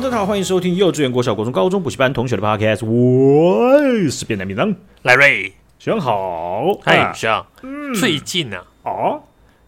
[0.00, 2.86] 大家好，欢迎收听幼稚园、国小、国中、高中补习班同学的 Podcast。
[2.86, 3.78] 我
[4.08, 6.72] 是变态名人赖瑞，学长好。
[6.82, 7.46] 嗨，学长。
[7.60, 9.22] 嗯，最近呢、啊，哦，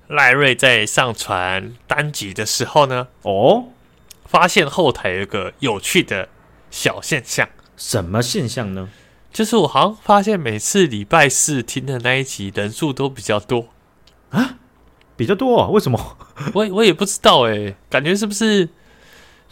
[0.08, 3.64] 赖瑞在上传单集的时候呢，哦，
[4.24, 6.30] 发现后台有一个有趣的
[6.71, 7.46] 小现象。
[7.76, 8.88] 什么现象呢？
[9.30, 13.66] 就是我好像发现每次礼拜四听的那一集人数都比较多
[14.30, 14.54] 啊。
[15.14, 15.68] 比较多啊？
[15.68, 16.16] 为什么？
[16.54, 18.66] 我我也不知道哎、欸，感觉是不是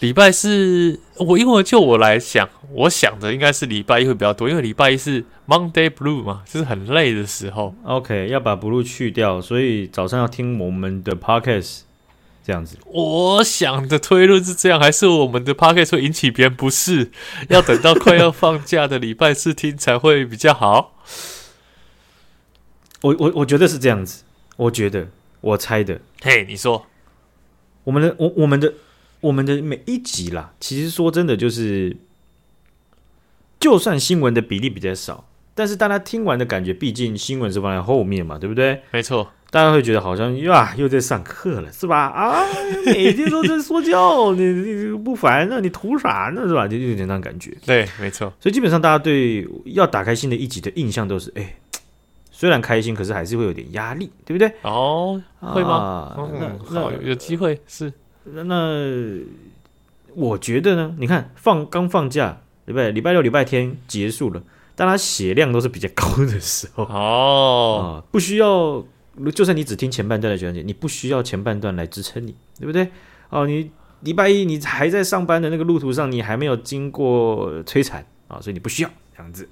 [0.00, 0.98] 礼拜四？
[1.16, 7.74] 我因为就我来想，我想的应该是礼拜一会比较多，因为礼拜一是 Monday Blue 嘛，就是很累的时候。
[7.84, 11.80] OK，要把 Blue 去掉，所以早上要听我们的 Podcast
[12.44, 12.78] 这样子。
[12.86, 17.10] 我想的推论是这样，还是我们的 Podcast 会引起别人不适？
[17.50, 20.96] 要等到快要放假的礼拜四听才会比较好？
[23.02, 24.24] 我我我觉得是这样子，
[24.56, 25.08] 我觉得。
[25.42, 26.84] 我猜的，嘿，你说，
[27.84, 28.74] 我们的我我们的我
[29.30, 31.96] 们的每一集啦，其实说真的，就是
[33.58, 38.80] 就算新闻的比例比较少，但是大家听完的感觉，毕竟新闻是放在后面嘛，对不对？
[38.92, 42.06] 没错，大家会觉得好像呀，又在上课了，是吧？
[42.06, 42.46] 啊，
[42.86, 45.46] 每天都在说教， 你你不烦？
[45.50, 46.48] 那你图啥呢？
[46.48, 46.66] 是吧？
[46.66, 47.54] 就有点那种感觉。
[47.66, 48.32] 对，没错。
[48.40, 51.56] 所以基本上大家对要打开新的一集的印象都是，哎。
[52.32, 54.50] 虽然开心，可是还是会有点压力，对不对？
[54.62, 55.74] 哦，会吗？
[55.74, 57.92] 啊、嗯，那好，有机会是。
[58.44, 59.24] 那
[60.14, 62.92] 我觉得呢，你看放刚放假，对不对？
[62.92, 64.42] 礼拜六、礼拜天结束了，
[64.74, 68.84] 大家血量都是比较高的时候哦、啊，不需要。
[69.34, 72.88] 就算你只听前半段的讲解，你不需要前半段来支撑你，对不对？
[73.28, 79.46] 哦，你礼拜一你还在上班的那个路途上，你还没有经过摧残啊，所以你不需要这样子。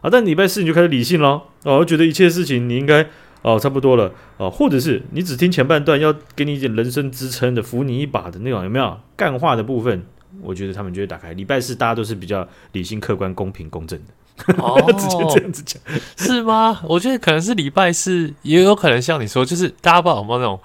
[0.00, 3.06] 啊，但礼拜四你就开始理性咯，哦，觉得一切事情你应该
[3.46, 10.04] 哦差不多了哦，或者是你只听前半段，要给你一点人生支撑的，扶你一把的那种，有没有干话的部分？
[10.42, 11.32] 我觉得他们就会打开。
[11.32, 15.80] 礼拜四大家都是比较理性、客观、公平、公正的，哦， 直接这样子讲
[16.16, 16.80] 是吗？
[16.88, 20.60] 我觉得可能是礼拜四，也有可能像你说，就是大家不知道有没有那种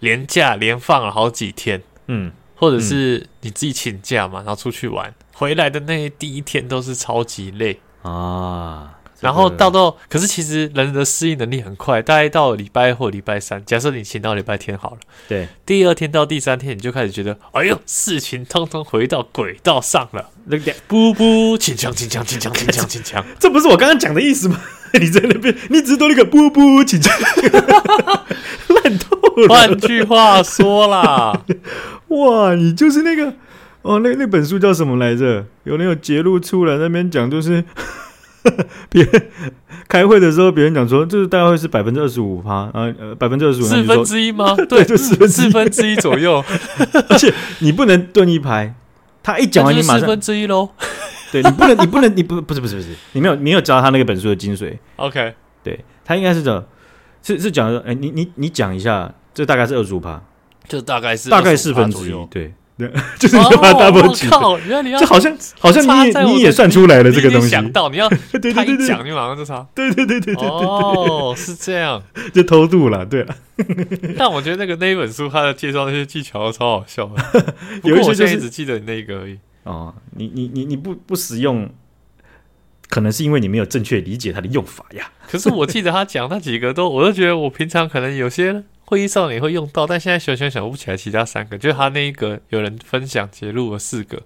[0.00, 7.78] 连假连放了好几天，嗯，或者是你自己请假嘛，然后出去玩回来的那第一天都是超级累。
[8.02, 24.60] 啊，然后到到，可是其实人的适应能力很快，大概到礼拜或礼拜三，假设你请到礼拜天好了，对，第二天到第三天你就开始觉得，哎呦，事情通通回到轨道上了，那个噗噗，请枪，请枪，请枪，请枪，请枪， 这不是我刚刚讲的意思吗？
[24.92, 27.10] 你在那边，你只多那个噗噗，请枪，
[28.68, 29.48] 烂透了。
[29.48, 31.42] 换句话说啦，
[32.08, 33.32] 哇，你就是那个。
[33.82, 35.44] 哦，那那本书叫什么来着？
[35.64, 37.62] 有人有揭露出来，那边讲就是
[38.90, 39.30] 别人
[39.88, 44.54] 开会的时候，别人讲说，这是大概会是百分之二十五趴，啊呃，百分之二十五，四分之一吗？
[44.68, 46.44] 对，就四分四分之一左右。
[47.08, 48.74] 而且你不能蹲一排，
[49.22, 50.70] 他一讲完你马上四分之一喽。
[51.32, 54.76] 对，你不能，你不能，你不不是不是不是，你没有没有教他那个本书的精髓。
[54.96, 56.64] OK，对他应该是讲，
[57.22, 60.22] 是是讲说，哎，你你你讲一下，这大概是二十五趴，
[60.68, 62.52] 就大概是大概四分之一，对。
[62.76, 62.90] 对，
[63.20, 72.02] 就是你要把 double 起，就好像好像你也你也算出来了这个东西，想到你要对对对对，讲你马上就查，对对对对对对哦，是这样，
[72.34, 73.36] 就偷渡了，对了。
[74.18, 79.38] 但我觉得那个那一本书，它的介绍那些技巧都超好笑的，有一些就是只记得那个而已。
[79.62, 81.70] 哦，你你你你不不使用，
[82.88, 85.10] 可能是因为你没有正确理解它的用法呀。
[85.28, 88.64] 可是我记得他讲那几个都，我都觉得我平常可能有些。
[88.86, 94.22] 会议上也会用到，但现在想想想不起来其他三个，就是他那一个有人分享截录了四个。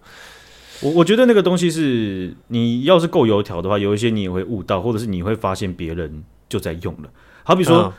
[0.80, 7.08] 我我觉得那个东西是你要是够油条的话，有一些你也会悟到，或者是你会发现别人就在用了。
[7.44, 7.92] 好比说，嗯、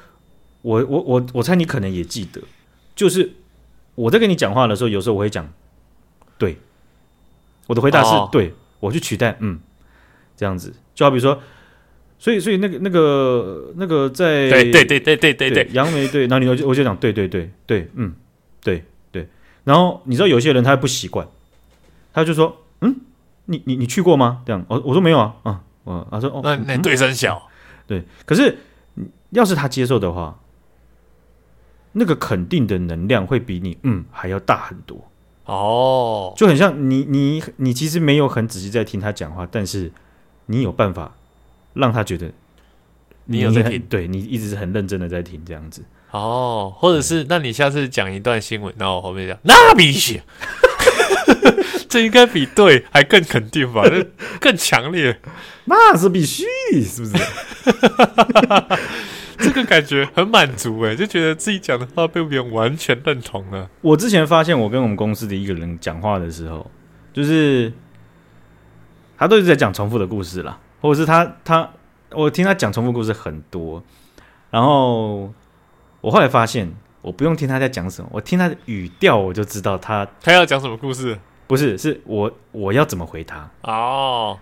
[0.64, 2.41] 我我我我猜你可能也记得，
[2.94, 3.31] 就是
[3.96, 5.50] 我在跟你讲话的时候，有时候我会讲
[6.38, 6.58] 对，
[7.67, 9.58] 我的回答是对，我去取代嗯
[10.40, 11.38] 这样子，就好比说。
[12.18, 15.70] 所以，所以那个、那个、那个在对对对对对对对。
[15.72, 18.14] 杨梅对，然后你就我就讲对对对对嗯
[18.62, 19.28] 对对，
[19.64, 21.26] 然后你知道有些人他不习惯，
[22.12, 22.94] 他就说嗯
[23.46, 24.41] 你你你去过吗？
[24.46, 24.66] 这样。
[24.68, 27.42] 我我说没有啊啊我他说哦那那对声小。
[27.88, 28.58] 对，可是
[29.30, 30.38] 要是他接受的话，
[31.94, 35.09] 那个肯定的能量会比你嗯还要大很多。
[35.46, 39.90] 哦，就很像你你你其实没有很仔细在听他讲话，但是
[40.49, 41.16] 你有办法。
[41.75, 42.25] 让他觉得
[43.25, 50.19] 你，你有在听，对你一直是很认真的在听这样子哦，或者是那你下次讲一段新闻，然后我后面讲那必须，
[51.87, 53.84] 这应该比对还更肯定吧？
[54.41, 55.19] 更强烈，
[55.66, 56.43] 那是必须，
[56.84, 57.23] 是不是？
[59.37, 63.69] 这个感觉很满足哎，就觉得自己讲的话被别人完全认同了。
[63.81, 66.69] 我之前发现，我跟我们公司的一个人讲话的时候，
[67.13, 67.72] 就是
[69.20, 71.70] 他都一直在讲重复的故事啦，或者是他他
[72.12, 73.84] 我听他讲重复故事很多，
[74.50, 75.32] 然后
[76.02, 81.20] 我后来发现，我不用听他在讲什么，我听他的语调我就知道他他要讲什么故事。
[81.46, 84.40] 不是，是我我要怎么回他哦？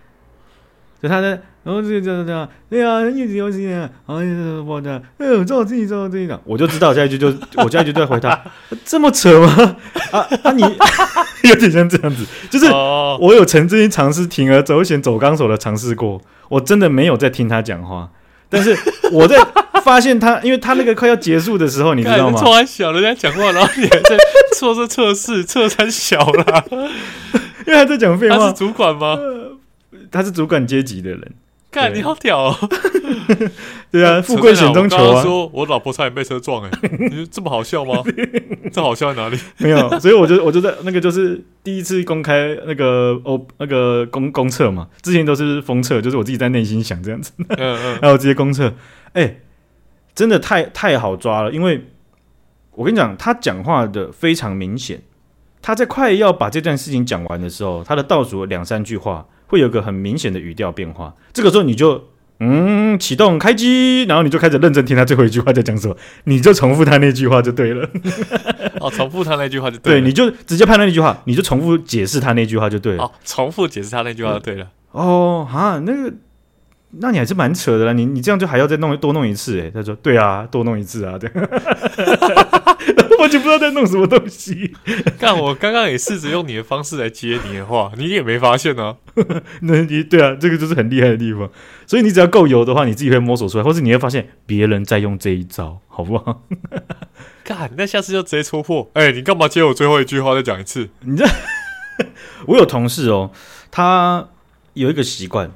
[1.01, 7.27] 就他的，然后这个这样这样，对呀，一直有这样，哎呀，我的，哎呦，做我自己，做我自己的，我就知道下一句就
[7.61, 8.41] 我下一句就在回他，
[8.85, 9.75] 这么扯吗？
[10.11, 10.63] 啊啊，你
[11.49, 18.09] 有点像这样子，就是我有曾经尝试铤而走险走钢索的尝试过，我真的没有在听他讲话，
[18.49, 18.73] 但是
[19.11, 19.35] 我在
[19.83, 22.39] 发现他，因为他那个快要结束的时候，你知道吗？
[22.41, 24.17] 突然小人家讲话，然后你还在。
[24.57, 28.37] 说是测试，测三小啦，因为他在讲废话。
[28.37, 29.09] 他是主管吗？
[29.09, 29.51] 呃、
[30.09, 31.31] 他是主管阶级的人。
[31.77, 32.55] 干，你好屌哦！
[33.91, 35.17] 对啊，富贵险中求啊。
[35.17, 38.01] 我说我老婆差点被车撞，哎， 你说这么好笑吗？
[38.73, 39.37] 这好笑在哪里？
[39.59, 47.31] 没有，所以我就我就在那个就是第一次公开那个哦那个公公测嘛，之前都是封测，就是我自己在内心想这样子。
[47.37, 48.73] 嗯嗯，然后直接公测，
[49.13, 49.41] 哎、欸，
[50.15, 51.85] 真的太太好抓了，因为。
[52.71, 55.01] 我跟你讲，他讲话的非常明显。
[55.63, 61.13] 他在快要把这段事情讲完的时候，他的倒数两三句话会有个很明显的语调变化。
[61.33, 62.09] 这个时候你就
[62.39, 67.89] 嗯启动开机，然后你就开始认真听他最后一句话在讲什么，你就重复他那句话就对了。
[68.79, 69.99] 哦，重复他那句话就对了。
[69.99, 73.03] 对，你就直接判断那句话，你就重复解释他那句话就对了。
[73.03, 74.67] 哦，重复解释他那句话就对了。
[74.91, 76.13] 哦，哈，那个。
[76.89, 81.29] 那你还是蛮扯的啦，你你这样就还要再弄多弄一次诶，他说对啊，多弄一次啊，对，
[83.19, 84.73] 我就不知道在弄什么东西。
[85.19, 88.95] 看我刚刚也试着用你的方式来接你的话，你也没发现呢、啊。
[89.63, 91.49] 那你对啊，这个就是很厉害的地方。
[91.85, 96.43] 所以你只要够油的话，你自己会摸索出来，或是你会发现别人在用这一招，好不好？
[97.43, 98.89] 干，那下次就直接戳破。
[98.93, 100.89] 哎、欸，你干嘛接我最后一句话再讲一次？
[101.01, 101.25] 你这，
[102.45, 103.31] 我有同事哦，
[103.69, 104.29] 他
[104.73, 105.51] 有一个习惯。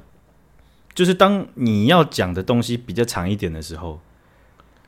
[0.94, 4.00] 就是当你要讲的东西比较长一点的时候，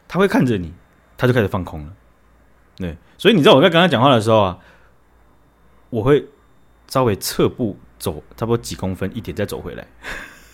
[0.06, 0.72] 他会看着你，
[1.16, 1.92] 他就开始放空了。
[2.76, 4.58] 对，所以你知道我在跟他讲话的时候啊，
[5.90, 6.26] 我会
[6.88, 9.86] 稍微侧步走差不多几公分一点再走回来，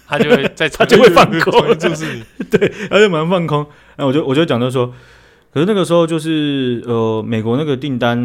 [0.07, 3.67] 他就会再他就会放空，就是你对，他就马上放空。
[3.97, 4.95] 那我就我就讲到说，
[5.53, 8.17] 可是那个时候就是呃，美国那个订单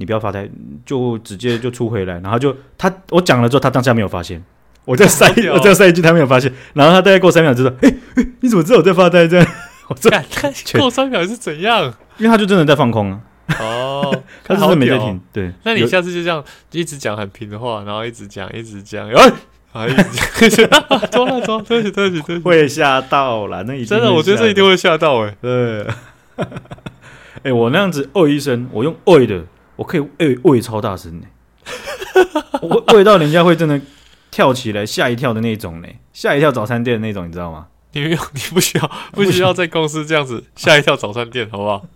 [0.00, 0.50] 你不要发呆，
[0.84, 4.42] 就直接就出回来，然后就他我讲了之后，他当下没有发现。
[4.84, 6.52] 我再塞，我再塞一句，他没有发现。
[6.74, 7.94] 然后他大概过三秒就说：“哎，
[8.40, 9.46] 你怎么知道我在发呆？”这样，
[9.88, 10.10] 我这
[10.78, 11.84] 过三秒是怎样？
[12.18, 13.20] 因为他就真的在放空啊。
[13.60, 15.20] 哦， 他真的没在听。
[15.32, 16.42] 对，那你下次就这样
[16.72, 19.32] 一直讲很平的话，然后一直讲，一直讲，哎，
[19.72, 19.94] 啊，一
[20.48, 20.68] 直讲，
[21.10, 23.62] 装了装，对不起对不起对不起，会吓到了。
[23.62, 25.36] 那真的，我觉得这一定会吓到哎。
[25.40, 25.86] 对，
[27.44, 29.44] 哎，我那样子哦一声，我用哦的，
[29.76, 30.08] 我可以哦
[30.42, 31.26] 哦超大声呢，
[32.62, 33.80] 我哦到人家会真的。
[34.32, 37.68] 跳起来吓一跳的那种呢，吓一跳早餐店的那种，你知道吗？
[37.92, 41.86] 你没有，你不需要， 不需要在公司这样子吓一跳早餐店，好不好？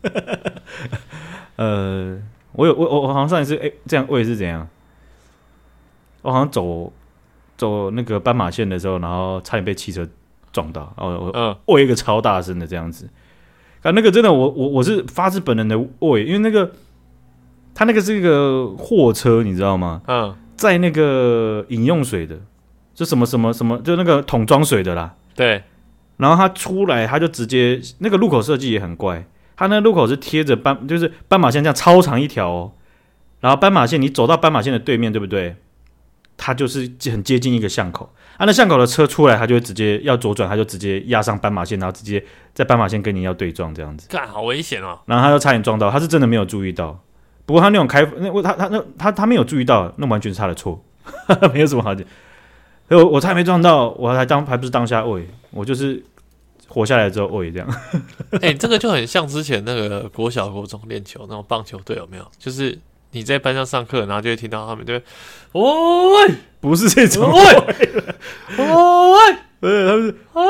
[1.57, 2.19] 呃，
[2.53, 4.69] 我有我我我好像上一次哎，这样我也是怎样？
[6.21, 6.93] 我好像走
[7.57, 10.07] 走那个斑马线的时候，然后差点被汽车
[10.53, 13.09] 撞到，然后我嗯，哦一个超大声的这样子，
[13.81, 16.71] 啊，那个真的我我我是发自本能的喂，因为那个
[17.75, 20.03] 他那个是一个货车，你知道吗？
[20.07, 20.37] 嗯。
[20.57, 22.39] 在那个饮用水的，
[22.95, 25.15] 就什么什么什么，就那个桶装水的啦。
[25.35, 25.63] 对。
[26.17, 32.73] 然后他出来，他就直接那个路口设计也很怪，他那个路口是贴着斑，就是斑马线这样超长一条哦。
[33.41, 35.57] 然后斑马线，你走到斑马线的对面，对不对？
[36.39, 38.15] 它就是很接近一个巷口。
[38.39, 42.23] 啊，那巷口的车出来，他就会直接要左转，他就直接压上斑马线，然后直接
[42.55, 44.09] 在斑马线跟你要对撞这样子。
[44.09, 44.99] 干，好危险哦！
[45.05, 46.99] 然后他就差点撞到，他是真的没有注意到。
[47.47, 50.85] 不过他那种开，那我他他那他他没有注意到，那完全是他的错，
[51.55, 52.05] 没有什么好讲。
[52.89, 56.03] 我我差点没撞到，我还当还不是当下喂，我就是
[56.69, 57.69] 活下来之后喂这样。
[58.43, 62.27] 哎、欸，这个就很像之前那个国小国中练球那种棒球队有没有？
[62.39, 62.79] 就是
[63.13, 65.03] 你在班上上课，然后就会听到他们就会，
[65.53, 67.41] 喂，不是这种，喂，
[68.59, 70.43] 喂，对，他们是，喂，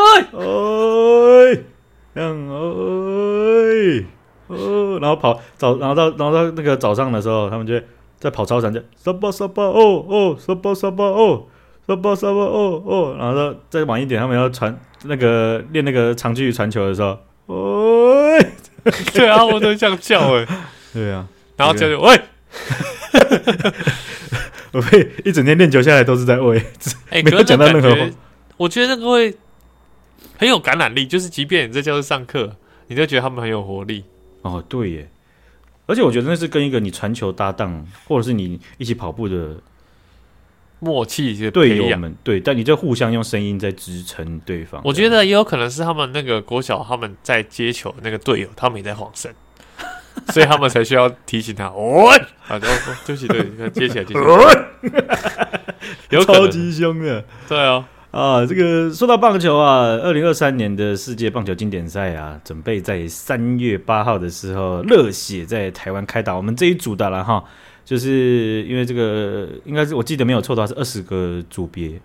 [1.54, 1.64] 喂，
[2.14, 4.06] 这样，喂。
[4.48, 7.74] 哦，然后跑早，然后到然后到那个早上的时候，他们就
[8.18, 11.46] 在跑操场，就沙巴沙巴哦哦，沙巴沙巴哦，
[11.86, 18.38] 沙巴沙巴哦哦，然后再晚一点，他们要传那个练那个长距离传球的时候，哦，
[19.12, 20.46] 对啊，我都这样叫哎，
[20.92, 21.26] 对啊，
[21.56, 22.20] 然后叫就喂，
[24.72, 26.62] 我被一整天练球下来都是在喂，
[27.10, 28.10] 哎，没有讲到任何话，
[28.56, 29.36] 我觉得那个会
[30.38, 32.56] 很有感染力，就是即便你在教室上课，
[32.88, 34.04] 你都觉得他们很有活力。
[34.46, 35.10] 哦，对耶，
[35.86, 39.56] 而且我觉得那是跟一个你传球搭档，或者是你一起跑步的
[40.78, 44.80] 默契的队友们，对，但你就互相用声音在支撑对方。
[44.84, 49.34] 我觉得也有可能是他们那个国小他们在接球那个队友，他们也在晃神，
[50.28, 51.66] 所以他们才需要提醒他。
[51.66, 52.08] 哦，
[52.48, 52.68] 啊，对
[53.14, 55.74] 不起，对，接起来，接起来，
[56.10, 57.88] 有超级凶的，对啊。
[58.16, 66.34] 啊，这个说到棒球啊，二零二三年的世界棒球经典赛啊，准备在三月八号的时候热血在台湾开打。
[66.34, 67.44] 我们这一组的了哈，
[67.84, 72.00] 就是因为这个应该是我记得没有错的话是二十个组别，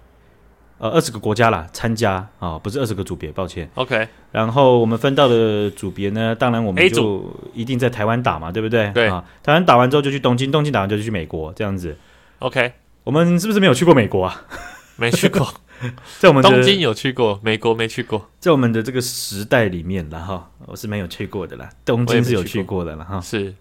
[0.80, 3.70] 呃，二十个国家啦参加啊，不是二十个组别，抱歉。
[3.76, 8.92] OK，然后我们分到的组别呢，当然我们就一定在台湾打嘛，对不对？
[8.94, 11.96] 对啊，台湾打完之后就去东京，东京打完就去美国，这样子。
[12.40, 12.74] OK，
[13.06, 14.42] 我们是不是没有去过美国啊？
[15.00, 15.48] 没去过。
[16.20, 18.30] 在我们东京有去过，美国没去过。
[18.40, 21.70] 在我们的这个时代里面，然后我是没有去过的啦。
[21.84, 23.20] 东京是有去过的了哈。
[23.22, 23.54] 是，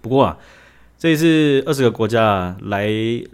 [0.00, 0.36] 不过啊，
[0.98, 2.88] 这一次二十个国家来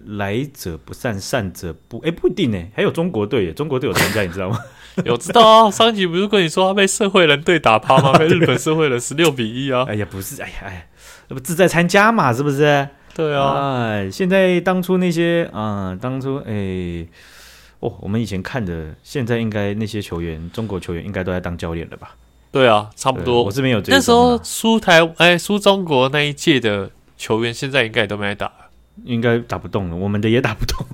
[0.07, 2.63] 来者不善，善者不哎，不一定呢。
[2.75, 4.59] 还有中国队耶，中国队有参加，你知道吗？
[5.05, 5.71] 有知道啊。
[5.71, 8.13] 上一集不是跟你说他被社会人队打趴吗？
[8.19, 9.85] 被日本社会人十六比一啊。
[9.89, 10.83] 哎呀，不是，哎呀哎呀，
[11.29, 12.89] 那不自在参加嘛，是不是？
[13.15, 13.79] 对啊。
[13.89, 17.07] 哎，现在当初那些啊、呃，当初哎。
[17.85, 22.17] 哦，我们以前看的，现在应该那些球员，中国球员应该都在当教练了吧？
[22.51, 23.43] 对啊，差不多。
[23.43, 28.55] 我这边有这那时候输台哎输中国那一届的球员，现在应该也都没来打了，
[29.05, 29.97] 应该打不动了。
[29.97, 30.87] 我们的也打不动，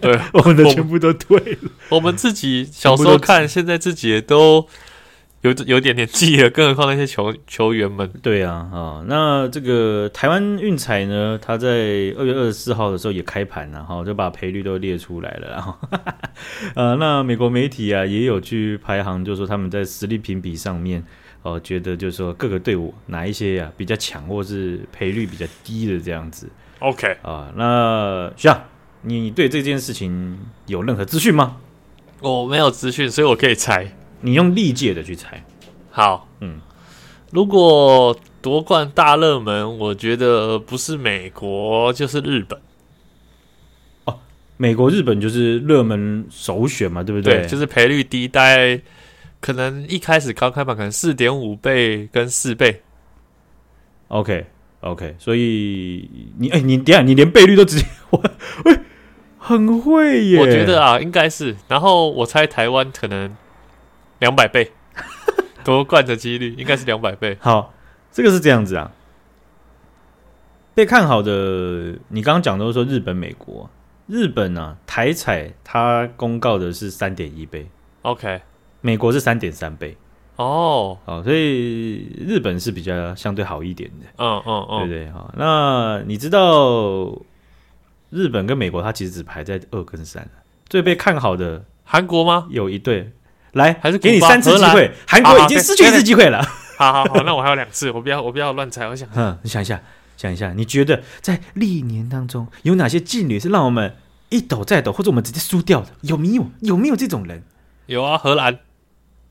[0.00, 1.70] 对， 我们的全部都退了。
[1.90, 4.66] 我们自己小时候看，现在自己也都。
[5.42, 8.08] 有有点点记了，更何况那些球球员们。
[8.22, 11.68] 对啊，啊、哦，那这个台湾运彩呢，他在
[12.16, 15.76] 二月二十四号的时候也开盘了，哈，就把赔率都列出来了，然后，
[16.76, 21.02] 呃，那美国媒体啊也有去排行，就是说他们在实力评比上面，
[21.42, 26.48] 哦、呃，觉得就是说各个队伍哪一些啊比较强，或是赔率比较低的这样子。
[26.78, 28.62] OK 啊，那徐阳，
[29.02, 31.56] 你对这件事情有任何资讯吗？
[32.20, 33.92] 我没有资讯，所以我可以猜。
[34.22, 35.44] 你用历届的去猜，
[35.90, 36.60] 好，嗯，
[37.30, 42.58] 如果夺冠大热门，我觉得不是美国就是日本。
[44.04, 44.18] 哦，
[44.56, 47.40] 美国、日本就是热门首选嘛，对不对？
[47.40, 48.80] 对，就是赔率低，大概
[49.40, 52.80] 可能一开始刚开盘可能四点五倍跟四倍。
[54.08, 57.86] OK，OK，okay, okay, 所以你哎，你等下你连倍率都直接，
[58.64, 58.78] 喂，
[59.38, 60.38] 很会耶！
[60.38, 61.56] 我觉得啊，应该是。
[61.66, 63.36] 然后我猜台湾可能。
[64.22, 64.70] 两百倍
[65.64, 67.36] 夺冠的几率应该是两百倍。
[67.40, 67.74] 好，
[68.12, 68.92] 这个是这样子啊。
[70.74, 73.68] 被看好的，你刚刚讲的都是说日本、美国。
[74.06, 77.68] 日本呢、啊，台彩它公告的是三点一倍。
[78.02, 78.42] OK，
[78.80, 79.96] 美国是三点三倍。
[80.36, 84.06] 哦，好，所以日本是比较相对好一点的。
[84.18, 85.34] 嗯嗯嗯，对对，好。
[85.36, 87.20] 那你知道
[88.10, 90.28] 日本跟美国，它其实只排在二跟三。
[90.68, 92.46] 最被看好的韩国吗？
[92.50, 93.12] 有一对。
[93.52, 94.90] 来，还是给你三次机会。
[95.06, 96.42] 韩国已经失去一次机会了。
[96.78, 98.88] 好好好，那我还有两次，我不要，我不要乱猜。
[98.88, 99.80] 我想，嗯，你想一下，
[100.16, 103.94] 想一下，你觉得在历年当中有哪些妓女是让我们
[104.30, 105.88] 一抖再抖，或者我们直接输掉的？
[106.00, 106.46] 有没有？
[106.60, 107.42] 有没有这种人？
[107.86, 108.58] 有啊，荷兰。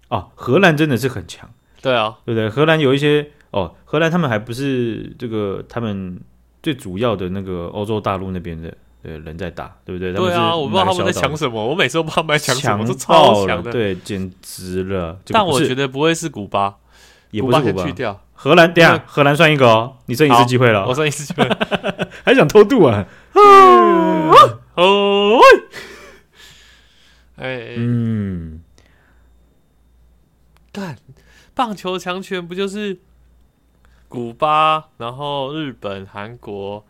[0.09, 1.49] 哦，荷兰真的是很强。
[1.81, 2.47] 对啊，对不对？
[2.47, 6.21] 荷兰有一些哦，荷兰他们还不是这个他们
[6.61, 8.71] 最主要的那个欧洲大陆那边的。
[9.03, 10.13] 对，人在打，对不对？
[10.13, 15.17] 对啊，我不知道他们在抢什么，我每次都不知道他们在抢什么，是超强的，对，简直了。
[15.27, 16.75] 但我觉得不会是古巴，
[17.31, 18.71] 也不是古巴，去掉荷兰。
[18.71, 21.49] 等下，荷兰算一个哦，你剩一次机会了，我剩一次机会，
[22.23, 23.07] 还想偷渡啊？
[24.75, 25.39] 哦，
[27.37, 28.61] 哎，嗯，
[30.71, 30.95] 干，
[31.55, 32.99] 棒球强权不就是
[34.07, 36.85] 古巴，然后日本、韩国？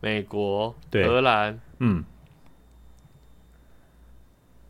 [0.00, 2.04] 美国、对荷兰，嗯，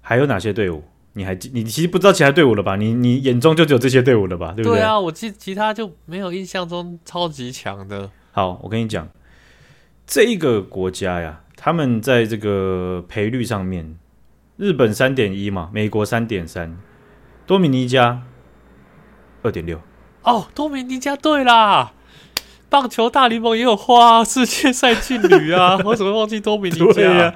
[0.01, 0.83] 还有哪些队伍？
[1.13, 1.51] 你还记？
[1.53, 2.77] 你其实不知道其他队伍了吧？
[2.77, 4.53] 你你眼中就只有这些队伍了吧？
[4.55, 4.79] 对不对？
[4.79, 8.11] 对啊，我记其他就没有印象中超级强的。
[8.33, 9.09] 好，我跟你讲，
[10.07, 13.97] 这一个国家呀，他们在这个赔率上面，
[14.57, 16.77] 日本三点一嘛，美国三点三，
[17.45, 18.23] 多米尼加
[19.43, 19.81] 二点六。
[20.23, 21.93] 哦，多米尼加对啦。
[22.71, 25.77] 棒球大联盟也有花世界赛劲旅啊！
[25.85, 26.93] 我怎么忘记多米尼加？
[26.95, 27.35] 对呀，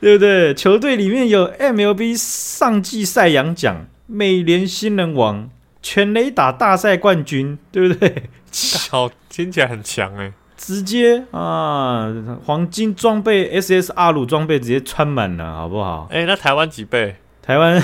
[0.00, 0.52] 对不对？
[0.52, 5.48] 球队里面有 MLB 上季赛扬奖、美联新人王、
[5.80, 8.24] 全垒打大赛冠军，对不对？
[8.90, 10.32] 好，听起来很强哎！
[10.56, 12.12] 直接啊，
[12.44, 16.08] 黄金装备 SSR 鲁装备直接穿满了，好不好？
[16.10, 17.16] 哎，那台湾几倍？
[17.40, 17.82] 台湾，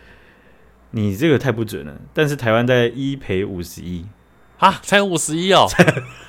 [0.92, 1.94] 你这个太不准了。
[2.12, 4.04] 但是台湾在一赔五十一。
[4.62, 5.66] 啊，才五十一哦，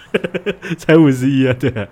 [0.76, 1.88] 才五十一啊，对啊，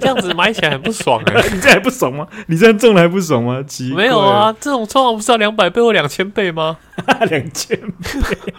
[0.00, 1.48] 这样子买起来很不爽哎、欸！
[1.54, 2.26] 你这还不爽吗？
[2.46, 3.62] 你这样中了还不爽吗？
[3.66, 6.78] 奇怪，没有啊，这种通常不是要两百倍或两千倍吗？
[7.28, 8.52] 两千倍。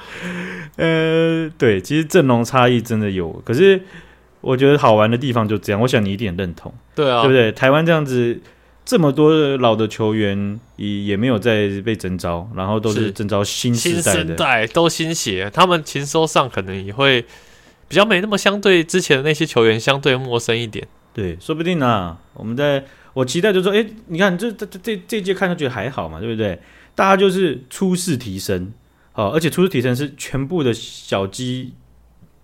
[0.76, 3.82] 呃，对，其实阵容差异真的有，可是
[4.42, 5.82] 我觉得好玩的地方就这样。
[5.82, 7.52] 我想你一定认同，对啊，对不对？
[7.52, 8.40] 台湾这样子。
[8.86, 17.26] 这么多老的球员也也没有再被征召，然后都是征召新时代的，新生代都新血，他们情收上可能也会
[17.88, 20.86] 比较没那么相对之前的那些球员相对陌生一点。
[21.14, 26.60] 对，说不定啊，我们在我期待就是说，哎，你看这这这这这届看上去还好嘛，对不对？
[26.96, 28.74] 大家就是初试提升，
[29.14, 31.74] 好，而且初试提升是全部的小鸡、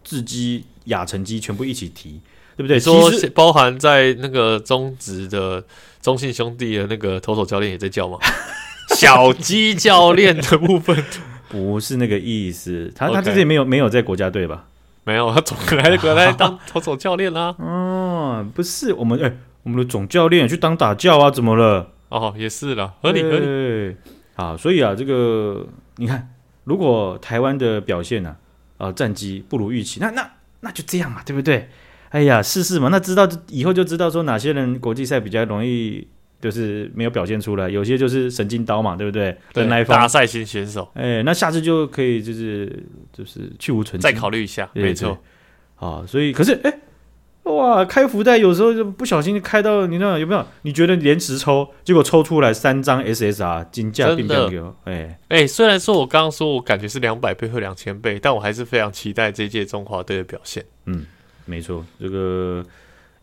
[0.05, 2.21] 稚鸡、亚成鸡全部一起提。
[2.59, 2.77] 对不对？
[2.77, 5.63] 说包含在那个中职的
[6.01, 8.17] 中信兄弟的那个投手教练也在叫吗？
[8.97, 11.01] 小鸡教练的部分
[11.47, 14.65] 不是那个意思，他他之前没有没有在国家队吧？
[15.05, 17.55] 没有，他总来国家队当投手教练啦。
[17.59, 21.31] 嗯， 不是，我们哎，我们的总教练去当打教啊？
[21.31, 21.91] 怎么了？
[22.09, 23.95] 哦，也是了，合理合理。
[24.35, 26.29] 啊，所以啊，这个你看，
[26.65, 28.35] 如果台湾的表现呢，
[28.77, 31.69] 啊，战绩不如预期，那那那就这样嘛，对不对？
[32.09, 36.07] 哎呀，试试嘛，那知道以后就知道说哪些人国际赛比较容易，
[36.41, 39.37] 就是没有表现出来，有些就是神经刀嘛，对不对？
[39.53, 40.89] 对，大赛型选手。
[40.95, 45.17] 哎，那下次就可以就是就是去无存菁，再考虑一下，没错。
[45.75, 46.79] 啊，所以可是哎，
[47.43, 50.43] 哇，开福袋有时候就不小心开到你那有没有？
[50.63, 54.75] 你觉得连十抽，结果抽出来三张 SSR 金价并没有。
[54.85, 60.65] 哎哎，虽然说我刚刚说我感觉是两百倍或两千倍，但我还是非常期待这届中华队的表现。
[60.85, 61.05] 嗯。
[61.49, 62.63] 没错，这个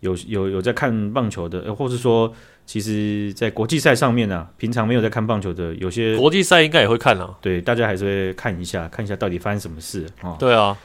[0.00, 2.32] 有有有在看棒球的，或是说，
[2.66, 7.32] 其实，在国际赛上面呢、啊，平常没有在看棒球的，有些国际赛应该也会看啊。
[7.40, 10.34] 对，大家还是会看一下，看一下到底发生什么事啊。
[10.40, 10.76] 对啊，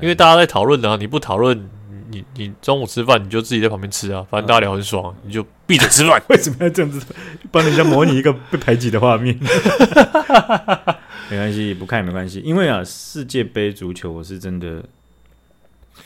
[0.00, 1.68] 因为大家在讨论啊，你不讨论，
[2.08, 6.22] 你你中午吃饭你就自己在旁边吃啊，反正大家聊很爽，你就闭着吃饭。
[6.30, 7.04] 为什么要这样子
[7.50, 9.36] 帮人家模拟一个被排挤的画面？
[11.28, 14.80] 没关系，不看也没关系，因为啊，世界杯足球我是真的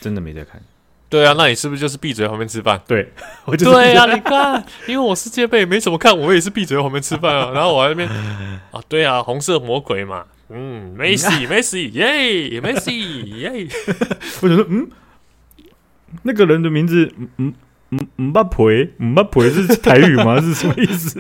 [0.01, 0.61] 真的没在看。
[1.09, 2.81] 对啊，那你是不是就是闭嘴旁边吃饭？
[2.87, 3.13] 对，
[3.45, 7.51] 我就对啊，你看，因为我世界杯没怎么看，我也是闭嘴旁边吃饭啊。
[7.55, 8.09] 然后我在那边
[8.71, 13.67] 啊，对啊，红色魔鬼嘛，嗯，梅西，梅西，耶，梅西，耶。
[14.41, 14.89] 我就说，嗯，
[16.23, 17.55] 那个人的名字，嗯
[17.91, 20.39] 嗯嗯，巴培，嗯巴培是台语吗？
[20.43, 21.19] 是什么意思？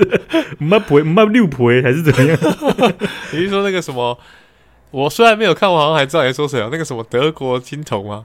[0.60, 2.38] 嗯巴培，嗯巴六培还是怎么样？
[3.32, 4.16] 你是说那个什么？
[4.92, 6.68] 我虽然没有看，我好像还知道你说谁啊？
[6.70, 8.24] 那个什么德国金童吗？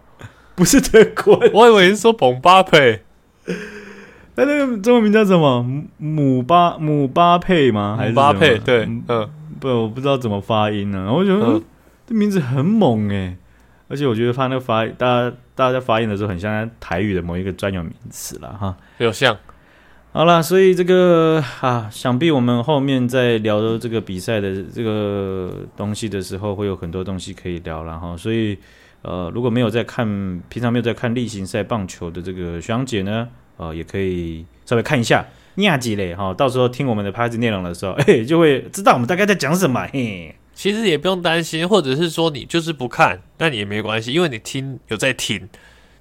[0.55, 3.01] 不是德国，我以为是说蓬巴佩。
[4.35, 5.65] 那那个中文名叫什么？
[5.97, 7.95] 姆巴姆巴佩吗？
[7.97, 8.57] 还是巴佩？
[8.59, 11.11] 对，嗯，不，我不知道怎么发音呢、啊。
[11.11, 11.63] 我觉得、嗯、
[12.07, 13.37] 这名字很猛哎，
[13.87, 18.75] 而且我觉得他那个发，大家大家在发音的时候，很像台语的某一个专有名词了哈。
[18.97, 19.37] 有像。
[20.11, 28.15] 好了，所以这个啊，想必我们后面在聊这个比赛的这个东西的时候，会有很多东西可以聊了哈。
[28.15, 28.57] 所以。
[29.05, 30.05] 呃，如果没有在看，
[30.49, 35.23] 平常没有在看例行赛棒球的这个学长姐呢，呃，也可以稍微看一下
[35.57, 39.87] 亚几类哈，到时候听我们的拍子内容的时候， 哎，就会知道我们大概在讲什么。
[39.93, 45.47] 嘿，其实也不用担心，或者是说你就是不看，那你也没关系，因为你听有在听，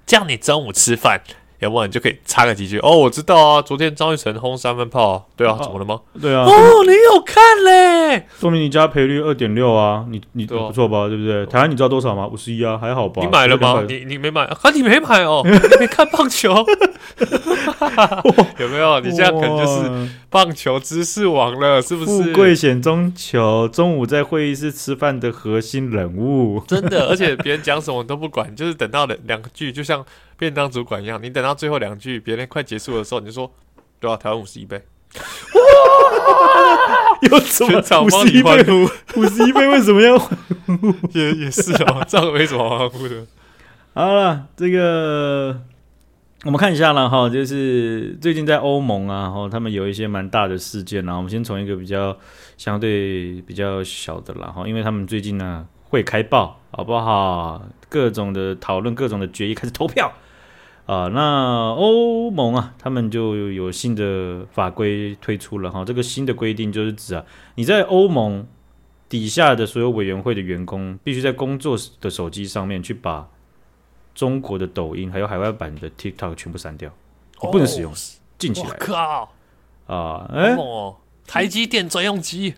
[0.07, 1.21] 这样你中午吃饭。
[1.59, 5.99] 要不然你就可以插个几句哦，我知道啊，昨天张玉成轰三分炮，啊，对啊，怎么了吗？
[6.21, 6.51] 对啊，哦，
[6.85, 11.07] 你有看嘞，说明你家赔率二点六啊，你你不错吧？
[11.07, 11.45] 对不对？
[11.45, 12.27] 台湾你知道多少吗？
[12.27, 13.21] 五十一啊，还好吧？
[13.23, 13.83] 你买了吗？
[13.87, 14.57] 你你没买啊？
[14.73, 16.53] 你没买哦，你没看棒球，
[18.59, 18.99] 有没有？
[18.99, 19.89] 你这样可能就是
[20.35, 22.11] 棒球知识王了，是不是？
[22.11, 30.05] 富贵险中求，中午在会议室吃饭的核心人物，真的，而且别人讲什么都不管，就是等到两两句，就像。
[30.37, 33.49] 便当主管一样，你等到最后两句，别人快结束的时候，你就说
[34.01, 34.75] ：“对啊，台湾五十一倍。”
[35.55, 37.17] 哇！
[37.21, 38.65] 有什么五十一倍？
[39.15, 40.93] 五十一倍为什么要欢呼？
[41.13, 43.25] 也也是哦，这样没什么欢呼的。
[43.93, 45.57] 好了，这个
[46.45, 51.17] 我们看一下了哈，就是最近在欧盟啊，哈，他们有一些蛮大的事件啊。
[51.17, 52.15] 我们先从一个比较
[52.55, 57.59] 相对比较小的啦哈，因为他们最近呢、会开报，好不好？
[57.89, 60.13] 各种的讨论，各种的决议，开始投票。
[60.85, 65.83] 啊，那欧盟啊，他们就有新的法规推出了哈。
[65.83, 68.45] 这个新的规定就是指啊，你在欧盟
[69.09, 73.27] 底下的所有委员会的员工，必须在工作的手机上面去把
[74.15, 76.89] 中国的抖音还有海外版的 TikTok 全部删掉，
[77.43, 77.93] 你不能使用，
[78.39, 78.69] 禁起来。
[78.69, 79.33] 我靠！
[79.87, 80.55] 啊，哎，
[81.27, 82.55] 台积电专用机。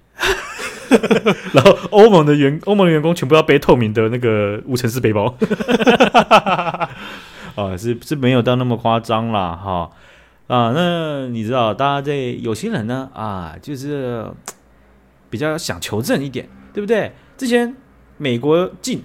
[1.52, 5.36] 然后欧盟的员欧盟的员工全部要背透明的那个无尘室背包。
[7.56, 9.91] 啊，是是没有到那么夸张啦，哈
[10.48, 10.72] 啊。
[10.74, 14.32] 那你知道，大家在有些人呢啊，就是
[15.30, 17.12] 比较想求证一点，对不对？
[17.36, 17.76] 之前
[18.17, 19.04] 美国禁。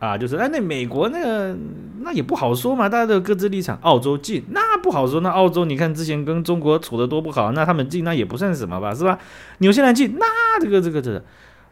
[0.00, 1.54] 啊，就是哎，那美国那个
[2.00, 3.78] 那也不好说嘛，大家都有各自立场。
[3.82, 5.20] 澳洲进，那不好说。
[5.20, 9.18] 那澳洲你看之前跟中国处的多不好，那他们进那也不算什么吧，是吧？
[9.58, 11.22] 纽西兰进，那这个这个这个，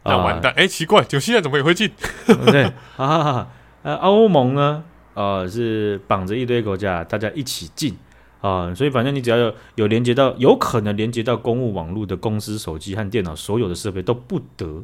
[0.05, 0.51] 那完蛋。
[0.51, 1.89] 哎、呃，奇怪，纽西兰怎么也会禁？
[2.45, 3.47] 对啊，
[3.81, 4.83] 呃，欧盟呢，
[5.15, 7.97] 呃，是绑着一堆国家，大家一起进
[8.41, 14.83] 啊、呃，所以反正你只要有有连接到有可能连接到公务网络的公司手机和电脑，所有的设备都不得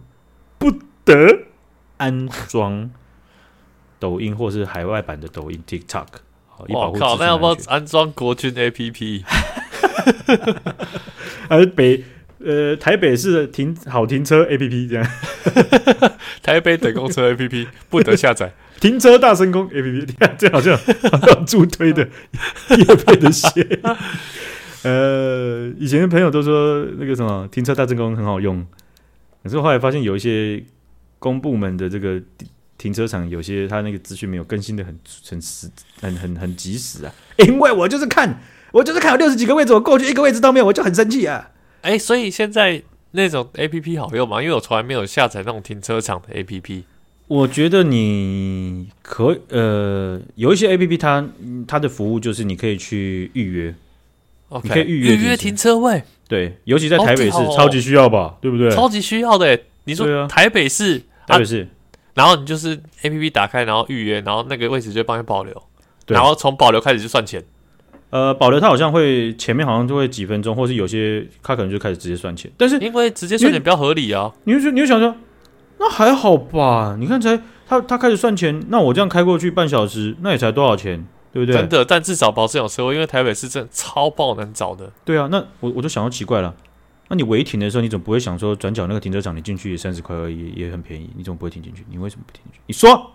[0.58, 0.72] 不
[1.04, 1.14] 得
[1.98, 2.90] 安装。
[4.00, 6.06] 抖音或是海外版的抖音 TikTok，
[6.48, 7.00] 好，以保护。
[7.00, 9.24] 靠，那要不要安装国军 APP？
[11.50, 12.04] 还是北
[12.40, 15.08] 呃台北市的停好停车 APP 这样？
[16.44, 20.78] 台北等公车 APP 不得下载， 停车大声公 APP，你看这好像
[21.28, 22.08] 要助推的
[22.78, 23.80] 业配的鞋。
[24.84, 28.64] 呃，以前的朋友都说那个什么停车大声公很好用，
[29.44, 30.64] 可是后来发现有一些
[31.18, 32.22] 公部门的这个。
[32.78, 34.98] 停车场有些他那个资讯没有更新的很
[35.30, 35.70] 很实
[36.02, 41.52] 很很很及时啊，因为我就是看我就是看有六十几个位置，我过去一个位置都没有，我就很生气啊。
[41.82, 44.42] 哎、欸，所以现在那种 A P P 好用吗？
[44.42, 46.84] 因为我从来没有下载那种停车场的 A P P。
[47.28, 51.28] 我觉得你可呃有一些 A P P 它
[51.68, 53.74] 它的服务就是你可以去预约
[54.50, 56.04] ，okay, 你可以预约预约停车位。
[56.28, 58.70] 对，尤其在台北市超级需要吧，哦、对不对？
[58.72, 59.58] 超级需要的。
[59.86, 61.68] 你说台北市，台北市。
[62.16, 65.62] 啊然后你就是 A P P 打开，然后预约，然后那个位置就帮你保留，
[66.08, 67.44] 然后从保留开始就算钱。
[68.12, 72.50] 呃，保留它好像会前面好像就会几分钟，或是有些它可能就开始直接算钱。
[72.56, 75.14] 但是因为直接算钱比较合理啊，你就你就想说，
[75.78, 76.96] 那还好吧？
[76.98, 81.60] 你看才他他开始算钱，那我这样开过去半小时，那也才多少钱，对不对？
[81.60, 84.90] 真的，但至少保持有车位，因为台北市真的超爆难找的。
[85.04, 86.56] 对啊，那我我就想到奇怪了。
[87.08, 91.86] 那你违停的时候，你总不会想说转角那个停车场你进去也三十块而已，也很便宜，你总不会停进去？
[91.90, 92.60] 你为什么不停进去？
[92.66, 93.12] 你说，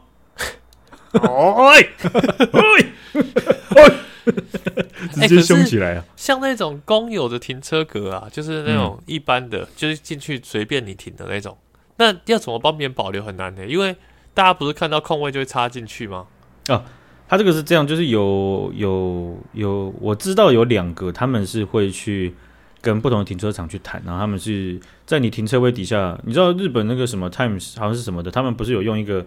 [5.13, 6.05] 直接凶起来啊！
[6.15, 11.59] 像那种公有的停车格啊，就是那种一般的，嗯、就是进去随便你停的那种，
[11.97, 13.97] 那要怎么帮别人保留很难的，因为
[14.33, 16.27] 大家不是看到空位就会插进去吗？
[16.69, 16.85] 啊，
[17.29, 22.33] 他这个是这样，就是有有有，我知道有两个，他们是会去。
[22.81, 29.25] 跟不同的停车场去谈，然后他们是在你停车位底下，你知道日本那个什么 Times 好像是什么的，他们不是有用一个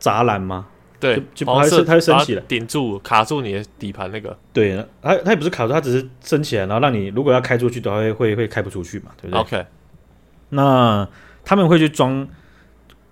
[0.00, 0.66] 栅栏吗？
[1.00, 4.34] 对，就它是它升起来顶住卡住你的底盘那个。
[4.54, 9.66] 对，它它也不是卡住，它只是升起来，然后让你如果要开出去的话会会会开不出去嘛，对不对？OK。
[10.50, 11.06] 那
[11.44, 12.26] 他们会去装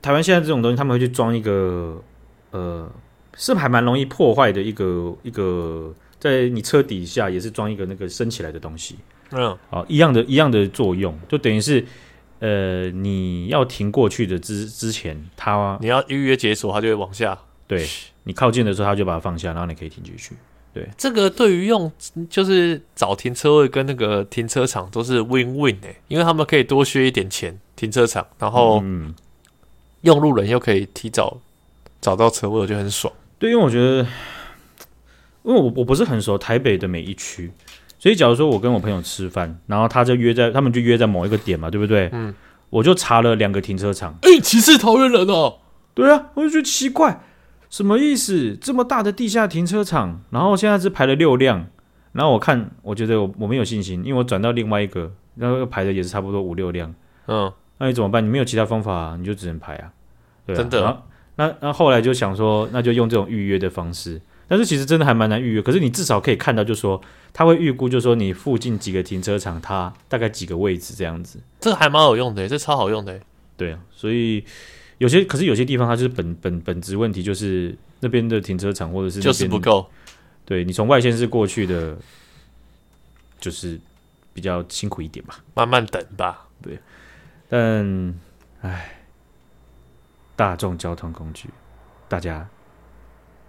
[0.01, 2.03] 台湾现在这种东西，他们会去装一个
[2.53, 2.91] 呃，
[3.37, 8.95] 是还蛮容易破坏的一个一个，在你车底下也是装一个那个升起来的东西。
[9.33, 11.85] 嗯，好，一样的，一样的作用，就等于是，
[12.39, 17.37] 呃，你要停过去的之之前，它你要预约解锁，它就会往下。
[17.67, 17.85] 对，
[18.23, 20.37] 你靠近的时候，它就把它放下，然后你可以停进去。
[20.73, 21.91] 对，这个对于用
[22.31, 28.83] 就是找停车位跟那个停车场都是 win win 诶，因为他们可以多削一点钱停车场，然后
[30.03, 31.41] 用路人又可以提早
[32.01, 33.13] 找到车位，我觉得很爽。
[33.39, 34.07] 对，因为我觉得，
[35.45, 37.51] 因为我我不是很熟台北的每一区。
[37.99, 42.11] 所以，假如说我跟我朋友吃饭，然后他就约在，他们就约在某一个点嘛，对不对？
[42.13, 42.35] 嗯，
[42.69, 44.19] 我就查了两个停车场。
[44.23, 45.59] 哎，歧视桃园人哦。
[45.95, 47.21] 对啊，我就觉得奇怪，
[47.71, 48.59] 什么意思？
[48.61, 51.67] 这么大的地下停车场，然后现在是排了六辆，
[52.11, 56.93] 然后我看，我觉得我我没有信心，因为我转到另外一个，然后排的也是差不多五六辆。
[57.29, 58.25] 嗯，那你怎么办？
[58.25, 59.93] 你没有其他方法啊，你就只能排啊。
[60.45, 61.03] 对啊，真的。
[61.37, 64.21] 那那后来就想说，那就用这种预约的方式。
[64.49, 67.01] 但是其实真的还蛮难预约，可是你至少可以看到，就是说
[67.33, 71.39] 他会预估，就是说你附近几个停车场，它大概几个位置这样子。
[71.61, 73.19] 这个还蛮有用的，这超好用的。
[73.57, 74.45] 对啊，所以
[74.99, 79.89] 有些可是有些地方它就是本本本质问题，就是那边的停车场或者是就是不够。
[80.45, 81.97] 对，你从外县市过去的，
[83.41, 83.81] 就是
[84.35, 86.47] 比较辛苦一点吧，慢慢等吧。
[86.61, 86.79] 对，
[87.49, 88.15] 但
[88.61, 89.01] 唉，
[90.37, 91.49] 大众交通工具，
[92.09, 92.47] 大家。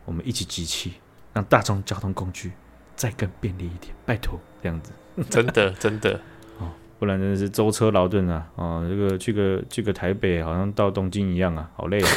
[0.06, 0.94] 我们一起集气，
[1.34, 2.52] 让大众交通工具
[2.96, 4.92] 再更便利一点，拜托，这样子，
[5.30, 6.20] 真的真的
[6.60, 8.48] 哦，不然真的是舟车劳顿啊！
[8.56, 12.10] 哦，这个去个去个台北，好像到东京一样啊，好累啊！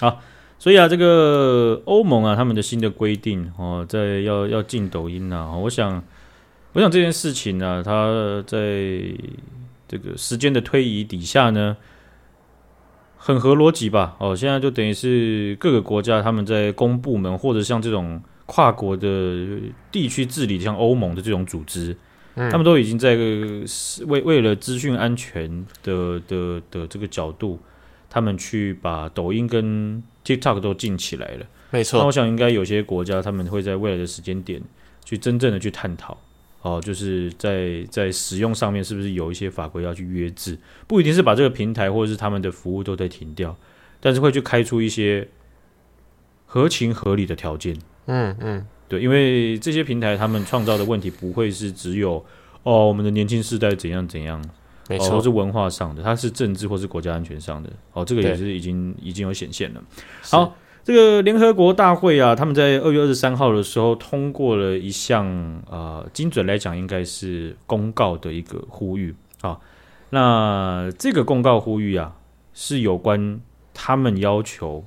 [0.00, 0.20] 好，
[0.58, 6.02] 所以啊，这个欧盟啊，他们的新的规定哦，在要要禁抖音啊，我想，
[6.72, 8.58] 我想这件事情呢、啊，它在
[9.88, 11.76] 这个时间的推移底下呢。
[13.18, 14.16] 很合逻辑吧？
[14.18, 19.60] 哦，现在就等于是各个国家他们在公部门或者像这种跨国的
[19.92, 21.94] 地区治理，像欧盟的这种组织，
[22.36, 23.14] 嗯、他们都已经在
[24.06, 27.58] 为为了资讯安全的的的这个角度，
[28.08, 31.46] 他们去把抖音跟 TikTok 都禁起来了。
[31.70, 34.62] 没错，那我想应该有些国家他们会在未来的时间点
[35.04, 36.16] 去真正的去探讨。
[36.68, 40.58] 哦，就是在在使用上面是不是有一些法规要去约制？
[40.86, 43.56] 不一定是把这个平台或者是他们的服务都得停掉，
[44.00, 45.26] 但是会去开出一些
[46.44, 47.76] 合情合理的条件。
[48.06, 52.24] 嗯嗯，对，因为这些平台他们创造的问题不会是只有
[52.64, 54.44] 哦，我们的年轻世代怎样怎样，
[54.88, 57.70] 没错，或是文化上的，它是政治或是国家安全上的。
[57.92, 59.82] 哦，这个也是已经已经有显现了。
[60.22, 60.54] 好。
[60.84, 65.26] 这个联合国大会啊，他们在二月二十三号的时候通过了一项
[65.70, 69.58] 呃，精准来讲应该是公告的一个呼吁啊。
[70.10, 72.16] 那这个公告呼吁啊，
[72.54, 73.40] 是有关
[73.74, 74.82] 他们要求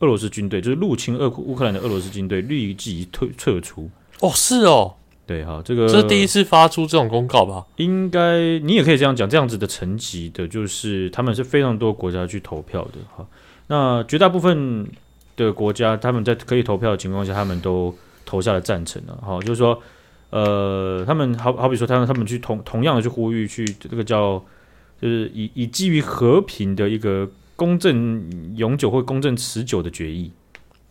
[0.00, 3.88] 俄罗斯军队，就是入侵俄乌克兰的俄罗斯军队立即退撤出。
[4.20, 7.64] 哦，是哦，对哈，这个这是第一次发出这种公告吧？
[7.76, 13.26] 应该你也可以这样讲，这样子的层级的，就是他们是非常多国家去投票的哈。
[13.68, 14.86] 那绝大部分。
[15.36, 17.92] 的国家，他们在可以投票的情况下，他们都
[18.24, 19.18] 投下了赞成了。
[19.20, 19.82] 好，就是说，
[20.30, 24.40] 呃，他们好好比说，他们他们去同同样的去呼吁，去这个叫，
[25.02, 30.30] 就是以以基于和平的一个公正永久或公正持久的决议。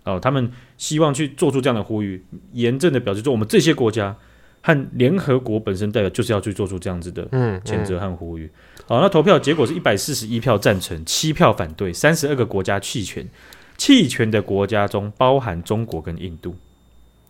[0.04, 4.16] 哦，他们希望去做出这样的呼吁，严正的表示说，我们这些国家
[4.62, 8.50] 和联合国本身代表就是要去做出这样子的嗯谴责和呼吁。
[8.86, 13.28] 好，那投票结果是一百四十一票赞成，七票反对，三十二个国家弃权。
[13.76, 16.56] 弃权的国家中包含中国跟印度。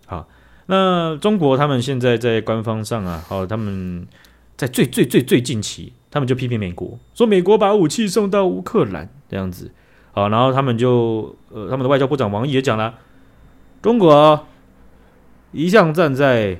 [0.05, 0.27] 好，
[0.65, 4.05] 那中国他们现在在官方上啊，好，他们
[4.57, 9.71] 在最最最最近期，他们就批评美国，说美国把武器送到乌克兰这样子。
[10.13, 12.93] 好，然后他们就呃，他们的外交部长王毅也讲了，
[13.81, 14.47] 中国
[15.51, 16.57] 一向站在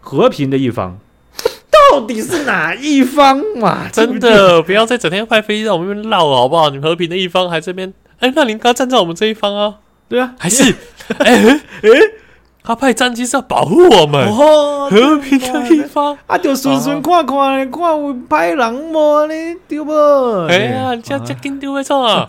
[0.00, 0.98] 和平的一方，
[1.90, 3.88] 到底是哪一方嘛？
[3.90, 6.68] 真的不要再整天派飞机在我们这边绕好不好？
[6.68, 7.92] 你们和平的一方还这边。
[8.18, 9.76] 哎，那您刚站在我们这一方啊？
[10.08, 10.74] 对啊，还是
[11.18, 11.60] 哎哎，
[12.66, 19.34] 他派战机是要保护我们，哦、和平的一方啊，就顺顺看看，看有歹人么呢？
[19.68, 19.92] 对不？
[20.48, 22.26] 哎呀，这这紧丢没错啊！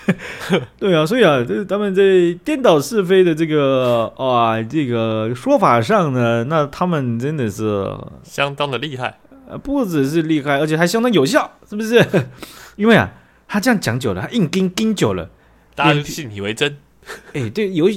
[0.80, 2.02] 对啊，所以啊，就是他们在
[2.42, 7.86] 颠倒是非的这个啊，这个说法上呢，那他们真的是
[8.24, 9.18] 相当的厉害，
[9.62, 12.02] 不只是厉害，而且还相当有效，是不是？
[12.76, 13.10] 因为啊。
[13.50, 15.30] 他这样讲久了，他硬盯盯久了，
[15.74, 16.76] 大家就信以为真。
[17.32, 17.88] 哎、欸，对，有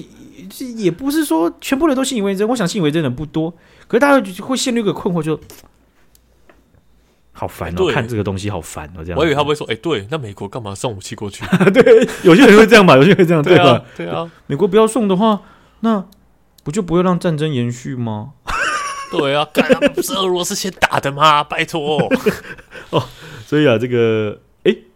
[0.77, 2.47] 也不是说全部人都信以为真。
[2.47, 3.51] 我想信以为真的不多，
[3.88, 5.39] 可是大家会陷入一个困惑，就
[7.34, 9.04] 好烦哦，欸、看这个东西好烦哦。
[9.04, 11.45] 这样，我以为他会说，哎、欸，对，那美国干嘛送武器过去？
[11.73, 13.63] 对，有些人会这样吧，有些人会这样，对吧？
[13.63, 15.41] 对啊，对啊，美国不要送的话，
[15.82, 16.06] 那
[16.63, 18.34] 不就不会让战争延续吗？
[19.12, 21.43] 对啊，干他们不是俄罗斯先打的吗？
[21.43, 22.10] 拜托
[22.91, 23.04] 哦，
[23.45, 24.39] 所以啊，这个。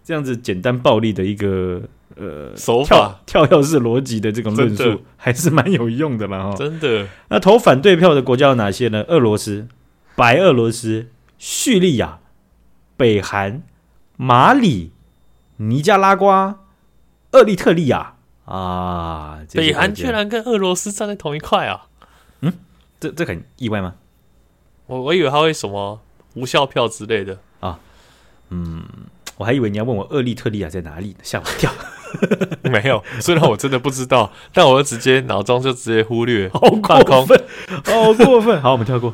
[0.08, 1.82] 这样子简单暴力的一个
[2.16, 6.56] 呃手法，跳跳跃式逻辑的这种论述， 还是蛮有用的嘛哈。
[6.56, 9.04] 真的，那投反对票的国家有哪些呢？
[9.08, 9.68] 俄罗斯、
[10.16, 12.20] 白俄罗斯、叙利亚、
[12.98, 13.64] 北韩、
[14.18, 14.92] 马里、
[15.58, 16.60] 尼加拉瓜、
[17.32, 19.40] 厄立特利亚啊。
[19.54, 21.88] 北韩居然跟俄罗斯站在同一块啊？
[22.42, 22.54] 嗯，
[23.00, 23.96] 这这很意外吗？
[24.88, 26.00] 我我以为他会什么
[26.36, 27.80] 无效票之类的啊。
[28.50, 28.84] 嗯。
[29.38, 31.70] 我还以为你要问我厄立特利亚在哪里呢，吓我一跳。
[32.70, 37.44] 没有，虽然我真的不知道，但我就直接脑中就直接忽略，好过分，
[37.84, 38.62] 好过分。
[38.62, 39.14] 好，我们跳过。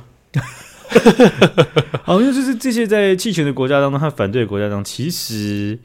[2.03, 5.77] 好像就是这些在弃权的国家当中和反对的国家当中，其实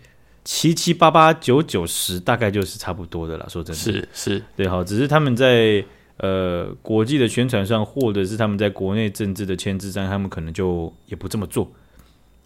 [0.45, 3.47] 七七八八九九十大概就是差不多的啦。
[3.49, 5.85] 说真的，是是对，好，只是他们在
[6.19, 11.71] 呃国际的宣传上，或者是他们在国内政治的牵制上，他们可能就也不这么做，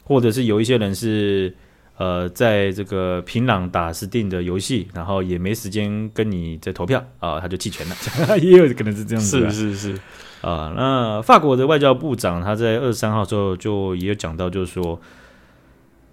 [0.05, 1.55] 或者是有一些人是。
[2.01, 7.95] 呃，在这个平壤打 Steam 的游戏，然后也没时间跟你在投票啊，他就弃权了，
[8.41, 9.51] 也有可能是这样子。
[9.51, 10.01] 是是是
[10.41, 14.99] 啊，那法国的外交部长他在二十三号之后就也有讲到，就是说，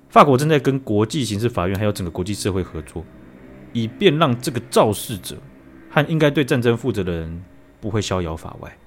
[0.09, 3.05] 法国正在跟国际刑事法院还有整个国际社会合作，
[3.71, 5.37] 以便让这个肇事者
[5.89, 7.45] 和应该对战争负责的人
[7.79, 8.77] 不会逍遥法外。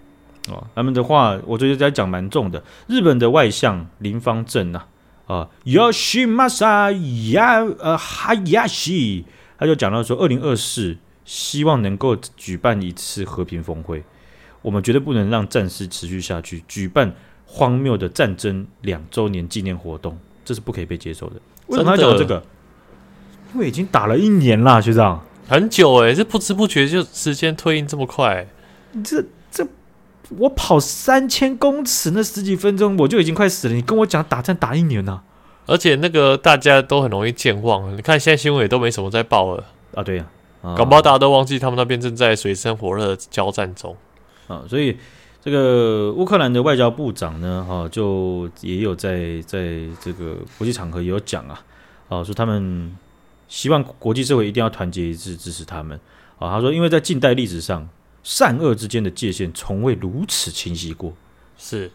[0.51, 2.63] 哦，他们的话我觉得在讲蛮重的。
[2.87, 4.87] 日本的外相林方正啊。
[5.31, 9.23] 啊，Yoshimasa Ya 呃 Hayashi，
[9.57, 14.03] 他就讲到说，二零二四希望能够举办一次和平峰会，
[14.61, 17.15] 我们绝对不能让战事持续下去，举办
[17.47, 21.37] 荒谬的战争两周年纪念活动，这是不可以被接受的。
[21.69, 22.43] 为什么他讲这个？
[23.55, 28.49] 因为已经打了一年了，学长，很久哎，这不知不觉就时间推移这么快，
[29.05, 29.25] 这这
[30.39, 35.23] 我跑三千公尺那十几分钟我就已经快死了，你跟我讲打仗打一年啊，
[35.67, 39.65] 而且那个大家都很容易健忘，你看现在新闻也都没什么在报了。
[39.95, 40.27] 啊，对呀、
[40.63, 43.97] 啊，搞不好大家都忘记他们那边正在水深火热的交战中。
[44.47, 44.97] 啊，所以
[45.43, 51.63] 这个乌克兰的外交部长呢，哈、啊，就也有在在这个国际场合也有讲啊，
[52.09, 52.97] 啊，说他们。
[53.51, 55.99] 希望国际社会一定要团结一致支持他们。
[56.39, 56.51] 啊！
[56.51, 57.89] 他说，因为在近代历史上，
[58.23, 61.13] 善恶之间的界限从未如此清晰过。
[61.57, 61.91] 是，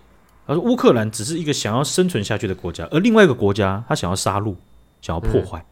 [0.48, 4.56] 他说乌克兰只是一个想要生存下去的国家，而另外一个国家他想要杀戮，
[5.02, 5.66] 想要破坏、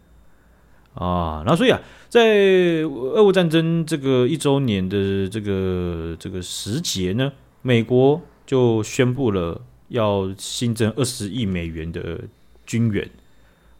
[0.96, 1.44] 嗯、啊！
[1.46, 12.22] 然后所以啊，在俄乌战争这个一周年的这个这个时节呢，美国就宣布了要新增二十亿美元的
[12.66, 13.10] 军援。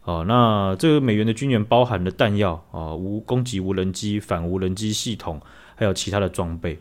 [0.02, 5.40] 啊，那这个美元的军援包含了弹药啊、无攻击无人机、反无人机系统，
[5.74, 6.78] 还有其他的装备。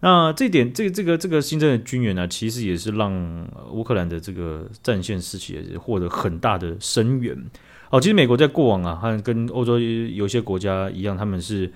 [0.00, 7.34] 那这点，这个这个这个新增的军援呢、啊，其实也是让乌克兰的这个战线士气也是获得很大的声援。
[7.88, 11.72] 哦，其实美国在过往啊，和跟欧洲有些国家一样，他们是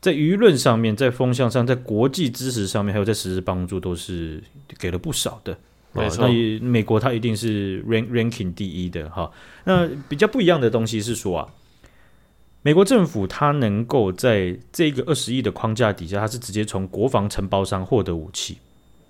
[0.00, 4.42] 在舆论上面、在风向上、在国际支持上面，还有在实质帮助，都是
[4.78, 5.56] 给了不少的。
[5.94, 9.30] 没错，那美国它一定是 rank ranking 第一的哈。
[9.64, 11.48] 那比较不一样的东西是说啊，
[12.62, 18.58] 美国政府它能够在这个二十亿的框架底下，它是直接从国防承包商获得武器，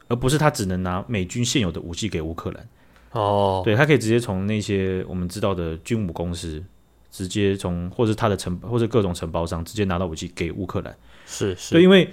[0.08, 2.68] 而不是它只能拿美军现有的武器给乌克兰。
[3.12, 6.64] 哦，对，它可以直接从那些我们知道的军武公司，
[7.10, 10.96] 直接从或者它的承或者各种承包商直接拿到武器给乌克兰。
[11.26, 12.08] 是是，对，因为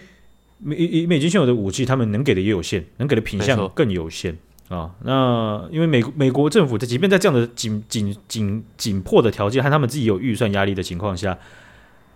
[0.57, 4.37] 美以美军现有的武器，他们能给的也有限，能给的品相更有限。
[4.69, 11.37] 啊、哦，那因为美美国政府，在即便在这样的紧紧紧紧迫的条件和他们自己有预算压力的情况下，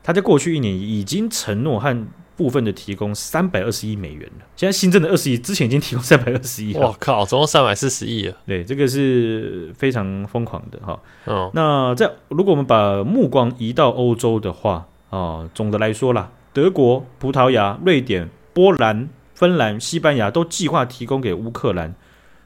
[0.03, 4.45] 他在过去一年已经承诺和部分的提供三百二十亿美元了。
[4.55, 6.75] 现在新增的二十亿，之前已经提供三百二十亿。
[6.75, 8.37] 我靠，总共三百四十亿啊。
[8.45, 10.99] 对，这个是非常疯狂的哈。
[11.25, 21.95] 哦，那在如果我们把目光移到欧洲的话，啊、哦，总的来说啦，德国、葡萄牙、瑞典、波兰、芬兰、西班牙都计划提供给乌克兰。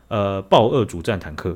[0.08, 1.56] 呃，豹二主战坦克。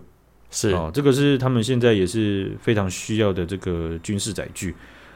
[0.50, 0.72] 是。
[0.72, 4.76] 哦，这个是他们现在也是非常需要的这个军事载具。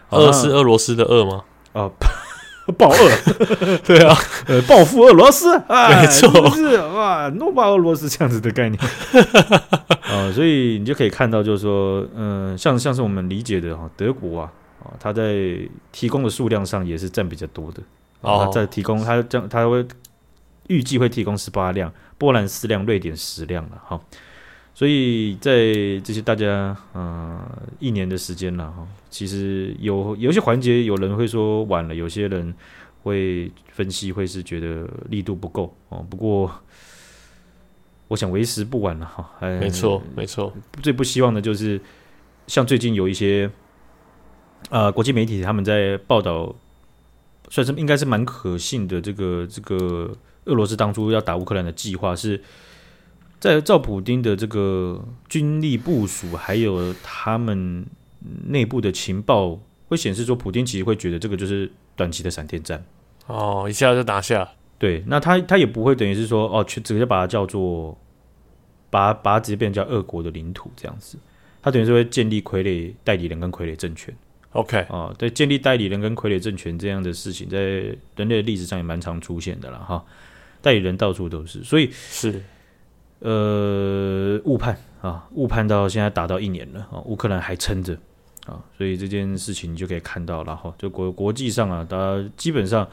[0.10, 1.43] 二是俄罗斯的二吗？
[1.74, 1.91] 啊，
[2.78, 4.15] 豹二， 对啊，
[4.48, 8.82] 呃，报复俄罗斯，啊、没错，是哇，诺巴俄罗斯这样子的概念。
[10.02, 14.52] 啊， 所以你就可以看到，就是说，嗯、呃，像像是我们理解的哈，德国啊，
[14.84, 15.58] 啊，他在
[15.91, 17.84] 提供的数量上也是占比较多的。
[18.21, 19.86] 哦，他在提供，他这样他会
[20.67, 21.91] 预计会提供十八辆。
[22.17, 23.99] 波兰四辆，瑞典十辆了哈，
[24.73, 32.54] 所以在这些大家嗯、呃、一年的时间了哈，其实有有些环节有人会说晚了，有些人
[33.04, 36.06] 会分析会是觉得力度不够哦。
[36.10, 36.49] 不过
[38.08, 41.82] 我想为时不晚了哈，没错没错，最不希望的就是
[42.47, 43.51] 像最近有一些
[44.69, 46.56] 啊、呃、国际媒体他们在报道，
[47.49, 50.15] 算是应该是蛮可信的这个这个。
[50.45, 52.41] 俄罗斯当初要打乌克兰的计划是
[53.39, 57.86] 在照普丁的这个军力部署，还有他们
[58.47, 62.84] 内部的情报会显示说，普丁其实会觉得这个就是短期的闪电战
[63.27, 64.49] 哦，一下就拿下。
[64.77, 67.97] 对，那他他也不会等于是说哦，去直接把它叫做
[68.89, 71.17] 把把它直接变成叫俄国的领土这样子，
[71.62, 74.15] 他等于是会建立傀儡代理人跟傀儡政权。
[74.51, 80.03] OK 啊，对，建立代理人跟傀儡政权这样的事情，在人类的历史上也蛮常出现的了哈。
[80.65, 82.41] 代理人到处都是，所以是
[83.19, 87.93] 呃误判啊，误判到现在打到一年了啊，乌克兰还撑着
[88.47, 92.90] 啊，所以这件事情你就可以看到了哈，就国国际上啊，大家基本上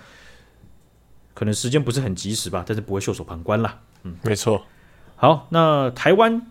[1.32, 3.80] 可能时间不是很及时吧，但是不会袖手旁观啦。
[4.02, 4.66] 嗯，没错。
[5.16, 6.46] 好，那台湾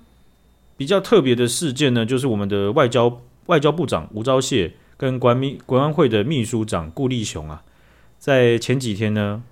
[0.75, 7.61] 比较特别的事件呢，就是我们的外交外交部长吴钊燮跟国安秘国安会的秘书长顾立雄啊，
[8.17, 9.43] 在前几天呢。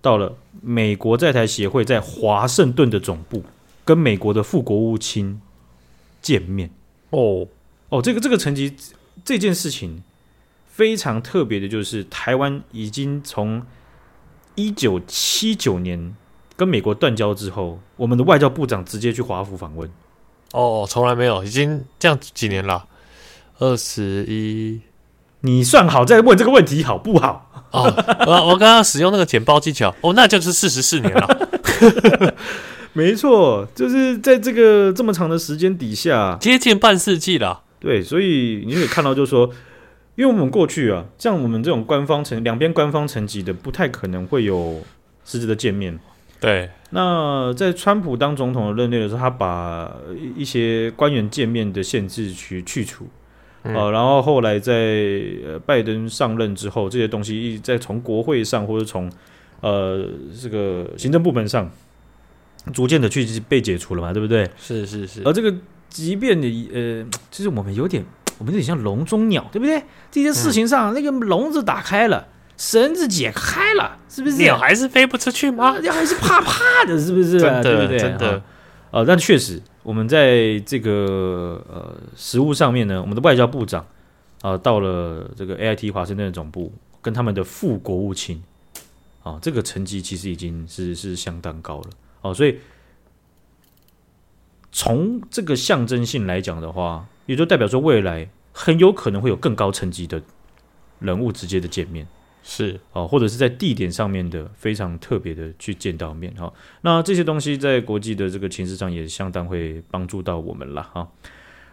[0.00, 3.42] 到了美国在台协会在华盛顿的总部，
[3.84, 5.40] 跟美国的副国务卿
[6.22, 6.70] 见面。
[7.10, 7.46] 哦
[7.88, 8.74] 哦，这个这个成绩
[9.24, 10.02] 这件事情
[10.66, 13.64] 非常特别的，就是台湾已经从
[14.54, 16.14] 一九七九年
[16.56, 19.90] 跟美国断交之后，我们的外交部长直接去华府访问。
[20.52, 22.86] 哦，从来没有，已经这样几年了，
[23.58, 24.80] 二十一。
[25.40, 27.68] 你算好再问这个问题好不好？
[27.70, 27.82] 哦，
[28.26, 32.34] 我我刚刚使用那个剪报技巧，哦，那就是四十四年了。
[32.94, 37.60] 没错，就是在这个这么长的时间底下，接近半世纪了。
[37.78, 39.48] 对，所以你就可以看到，就是说，
[40.16, 44.82] 因为我们过去啊，像我们这种官方层两边官方层级的，不太可能会有
[45.24, 45.96] 实质的见面。
[46.40, 49.92] 对，那在川普当总统的任内的时候，他把
[50.34, 53.06] 一些官员见面的限制去去除，
[53.68, 54.72] 嗯、呃，然后后来在
[55.46, 59.08] 呃拜登上任之后，这些东西一在从国会上或者从
[59.60, 60.04] 呃
[60.42, 61.70] 这个行政部门上
[62.72, 64.50] 逐渐的去被解除了嘛，对不对？
[64.56, 65.22] 是是是。
[65.24, 65.54] 而这个
[65.88, 68.04] 即便你呃，其实我们有点。
[68.38, 69.82] 我们有点像笼中鸟，对不对？
[70.12, 74.36] 这件事情上，嗯、那个笼子打开了，绳子解开了，是不是？
[74.36, 75.76] 鸟还是飞不出去吗？
[75.80, 77.40] 鸟还是怕怕的，是不是？
[77.40, 77.98] 真的，对不对？
[77.98, 78.40] 真的。
[78.90, 83.86] 呃，但确实，我们在这个呃实务上面呢，我们的外交部长
[84.40, 86.72] 啊、到了这个 AIT 华盛顿总部，
[87.02, 88.42] 跟他们的副国务卿
[89.22, 91.90] 啊、这个成绩其实已经是是相当高了
[92.22, 92.58] 哦、所以
[94.72, 97.06] 从这个象征性来讲的话。
[97.28, 100.22] 也就代表说，未来很有可能会有更高层级的
[100.98, 102.08] 人物直接的见面，
[102.50, 106.50] 是哦，或者是在地点上面的非常特别的去见到面哈。
[106.80, 111.06] 那这些东西在国际的这个情势上也相当会帮助到我们了哈。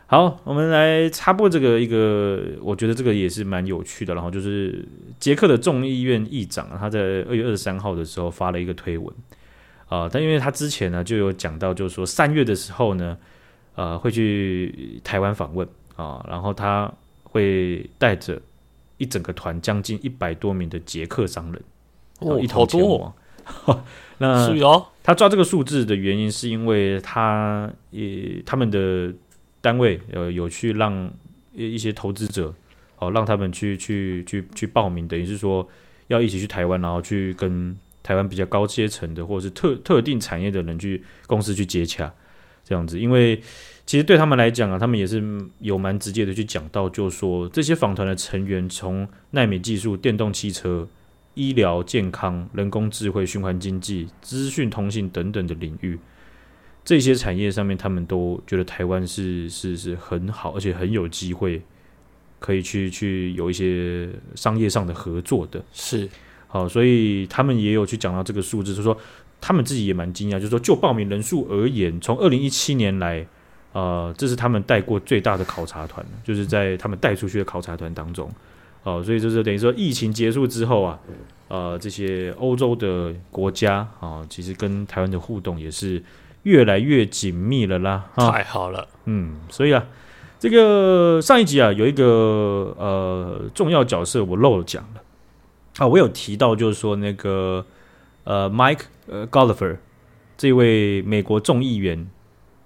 [0.07, 4.13] 好，我们来插播这个一个，我觉得这个也是蛮有趣的。
[4.13, 4.85] 然后就是
[5.17, 9.15] 捷克的众议院议长他在二月二十三号的时候发了一个推文
[9.87, 13.17] 啊，但因为他之前呢就有讲到，就是说三月的时候呢。
[13.77, 15.67] 呃，会去台湾访问
[15.97, 16.89] 啊，然后他
[17.23, 18.41] 会带着
[18.97, 21.61] 一整个团，将近一百多名的捷克商人
[22.19, 23.13] 哦，一头前往。
[23.65, 23.83] 哦、
[24.17, 24.49] 那
[25.03, 29.13] 他抓这个数字的原因，是因为他也他们的
[29.61, 31.13] 单位呃有去让
[31.53, 32.51] 一些投资者
[32.97, 35.67] 哦，让他们去去去去报名，等于是说
[36.07, 42.11] 要一起去台湾，然后去跟台湾比较高阶层的或者是特特定产业的人去公司去接洽。
[42.63, 43.39] 这样子，因为
[43.85, 45.23] 其实对他们来讲啊，他们也是
[45.59, 50.87] 有蛮直接的去讲到，就是说这些访团的成员从奈米技术、电动汽车、
[51.35, 55.99] 医疗健康、人工智慧、循环经济、资讯通信等等的领域，
[56.83, 61.61] 这些产业上面，他们都觉得台湾是是是很好，而且很有机会
[62.39, 65.63] 可以去去有一些商业上的合作的。
[65.71, 66.09] 是，
[66.47, 68.97] 好，所以他们也有去讲到这个数字，就是说。
[69.41, 73.27] 他们自己也蛮惊讶，就是说，就报名人数而言，从二零一七年来，
[73.75, 78.29] 呃，这是他们带过最大的考察团，就是在他们带出去的考察团当中，
[78.83, 80.97] 哦、呃，所以就是等于说，疫情结束之后啊，
[81.49, 86.01] 呃，这些欧洲的国家啊、呃，其实跟台湾的互动也是
[86.43, 88.05] 越来越紧密了啦。
[88.15, 89.85] 太好了，嗯，所以啊，
[90.39, 95.01] 这个上一集啊，有一个呃重要角色我漏了讲了
[95.79, 97.65] 啊，我有提到就是说那个。
[98.27, 99.77] 呃，Mike 呃 Gallagher
[100.35, 102.09] 这位美国众议员、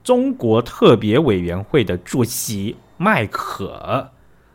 [0.10, 4.10] 中国特别委员会的主席麦可啊、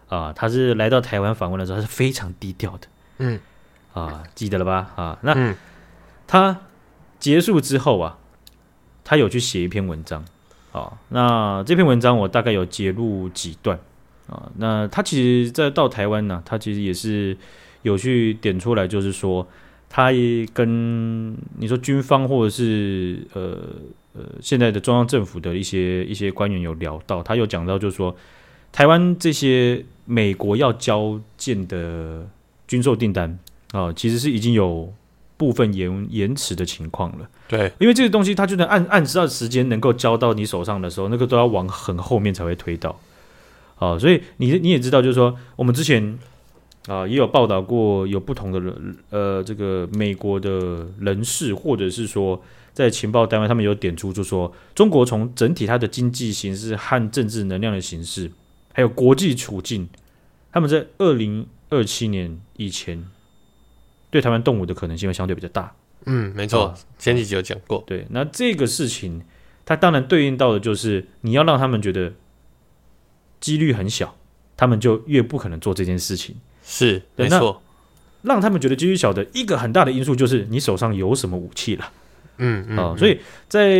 [0.08, 2.88] 呃，他是来到台湾访问的时候，他是非常低调的。
[3.18, 3.38] 嗯，
[3.92, 4.90] 啊，记得了吧？
[4.96, 5.54] 啊，那
[6.26, 6.58] 他
[7.20, 8.18] 结束之后啊，
[9.04, 10.24] 他有去写一篇文章
[10.72, 10.98] 啊。
[11.10, 13.78] 那这篇文章我大概有截录几段
[14.26, 14.50] 啊。
[14.56, 17.38] 那他其实，在到台湾呢，他其实也是
[17.82, 19.46] 有去点出来，就是说。
[19.96, 23.56] 他也跟你说军方或者是呃
[24.14, 28.16] 呃现在的中央政府的一些一些官员有聊到，他有讲到就是说，
[28.72, 32.26] 台湾这些美国要交建的
[32.66, 33.30] 军售订单
[33.72, 34.92] 啊、呃，其实是已经有
[35.36, 37.28] 部分延延迟的情况了。
[37.48, 42.90] 对，因为这个东西它就能按按照时间能够交到你手上的时候，那个都要往很后面才会推到。
[43.76, 46.18] 啊、呃，所以你你也知道，就是说我们之前。
[46.86, 52.38] 啊，也有报道过，有不同的人，呃，这个美国的人士，或者是说
[52.74, 58.30] 在情报单位，他们有点出，就说中国从整体它的经济形势和政治能量的形势，
[58.72, 59.88] 还有国际处境，
[60.52, 63.02] 他们在二零二七年以前
[64.10, 65.72] 对台湾动武的可能性会相对比较大。
[66.06, 67.82] 嗯，没错，前几集有讲过。
[67.86, 69.22] 对，那这个事情，
[69.64, 72.12] 它当然对应到的就是你要让他们觉得
[73.40, 74.16] 几率很小，
[74.56, 76.36] 他们就越不可能做这件事情。
[76.62, 77.62] 是没错，
[78.22, 81.92] 让他们觉得几率小的一个很大的因素就是你手上有什么武器了，
[82.38, 83.18] 嗯嗯，啊，所以
[83.48, 83.74] 在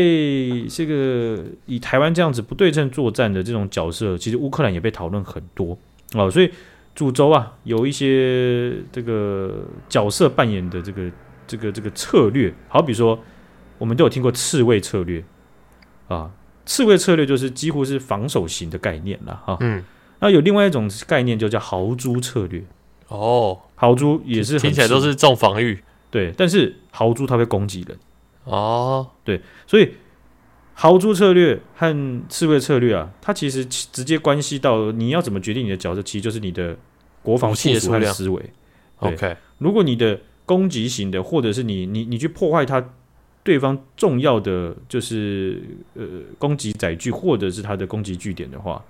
[0.69, 5.77] 这个以台湾这样子不对称作战的这种角色，其实乌克兰也被讨论很多
[6.15, 6.51] 哦，所以
[6.95, 11.11] 主轴啊有一些这个角色扮演的这个
[11.47, 13.19] 这个这个策略，好比说
[13.79, 15.25] 我们都有听过刺猬策略
[16.09, 16.31] 啊，
[16.65, 19.83] 刺猬策略就是几乎是防守型的概念了哈，嗯。
[20.21, 22.63] 那有另外一种概念，就叫豪猪策略。
[23.09, 25.79] 哦，豪猪也是听起来都是重防御，
[26.11, 26.33] 对。
[26.35, 27.99] 但是豪猪它会攻击人。
[28.45, 29.95] 哦，对，所以
[30.75, 36.77] 豪猪策略和刺猬策略啊，它其实直接关系到你要怎么决定你的角色，其实就是你的
[37.23, 38.51] 国防部署和思维。
[38.99, 42.85] OK，如果你的攻击型的，或者是你你你去破坏他
[43.43, 45.63] 对方重要的就是
[45.95, 46.05] 呃
[46.39, 48.85] 攻击载具，或者是他的攻击据点的话，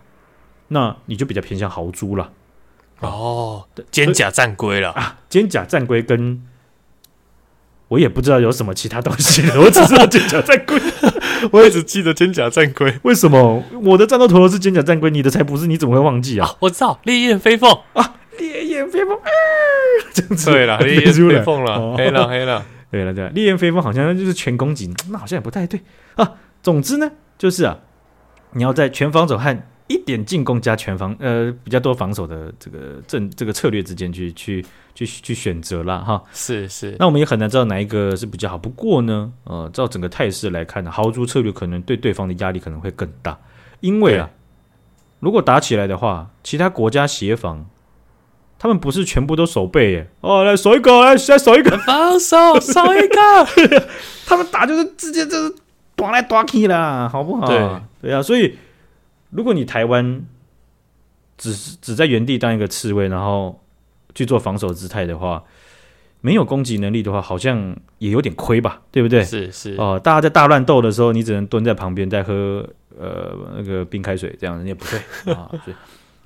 [0.69, 2.33] 那你就比较偏向豪猪了。
[3.01, 5.19] 哦，肩甲战龟了啊！
[5.29, 6.41] 肩甲战龟跟
[7.95, 10.81] 我也不知道有什么其他东西了， 我只知道肩甲战龟，
[11.53, 12.93] 我也只记得肩甲战龟。
[13.03, 15.69] 为什么我的战斗陀螺是肩甲战龟，你的才不是？
[15.69, 16.49] 你怎么会忘记啊？
[16.49, 19.17] 啊我知道烈焰飞凤啊，烈焰飞凤，
[20.13, 25.81] 这样子对了， 烈焰飞凤了，黑了黑了，对了对了，烈焰飞凤好像就是全攻击，那好像也不太对
[26.17, 26.33] 啊。
[26.63, 27.79] 总之呢，就是啊，
[28.55, 29.57] 你要在全防守和
[29.87, 34.65] 一点进攻加全防，呃，比较多防守的这个阵这个策略之间去去
[34.95, 36.23] 去去选择了哈。
[36.33, 38.57] 是是，那我们也很难知道哪一个是比较好。
[38.57, 43.39] 不过呢，呃，照整个态势来看呢，豪猪策略可能对对方的压力可能会更大，
[43.81, 44.31] 因为啊，
[45.21, 47.67] 如果打起来的话，其他国家协防，
[48.59, 50.11] 他们不是全部都守备耶。
[50.23, 53.85] 哦，来守一个，来再守一个，防守守一个，
[54.25, 55.55] 他们打就是直接就是
[55.95, 57.47] 断来断去啦，好不好？
[57.47, 57.71] 对
[58.01, 58.57] 对啊，所以。
[59.35, 60.25] 如果你台湾
[61.37, 63.61] 只是只在原地当一个刺猬，然后
[64.15, 65.43] 去做防守姿态的话，
[66.21, 69.25] 没有攻击能力的话，好像也有点亏吧，对不对？
[69.25, 72.65] 是是哦、呃，大家在大乱斗的时候，你只能蹲在旁边在喝
[72.97, 75.01] 呃那个冰开水，这样你也不对
[75.35, 75.51] 啊。
[75.51, 75.77] 所以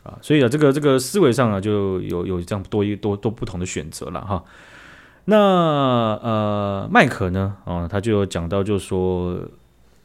[0.04, 4.44] 啊，所以啊，这个这个思维上啊，就有有这样多一多多不同的选择了哈。
[5.24, 7.56] 那呃，麦克呢？
[7.64, 9.40] 啊、呃，他就有讲到，就说。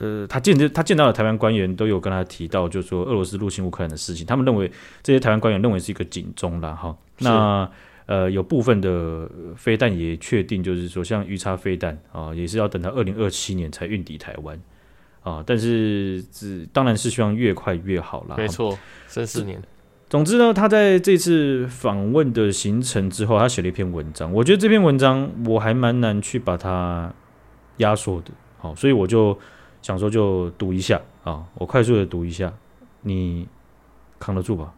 [0.03, 4.69] 呃，他见他见到的台湾官员都有跟他提到，就是说俄罗斯入侵乌克兰的事情，他们认为
[5.01, 6.93] 这些台湾官员认为是一个警钟了哈。
[7.19, 7.69] 那
[8.05, 14.59] 呃，有部分的飞弹也确定，就是说像鱼叉飞弹啊，也是要等到二零二七年才运抵台湾
[15.21, 15.41] 啊。
[15.47, 18.35] 但是只当然是希望越快越好啦。
[18.37, 18.77] 没错，
[19.07, 19.61] 三四年。
[20.09, 24.33] 总之呢，他在这次访问的行程之后，他写了一篇文章。
[24.33, 27.13] 我觉得这篇文章我还蛮难去把它
[27.77, 29.39] 压缩的，好，所以我就。
[29.83, 32.51] 想说就赌一下啊，我快速的赌一下，
[33.01, 33.47] 你
[34.17, 34.73] 扛得住吧？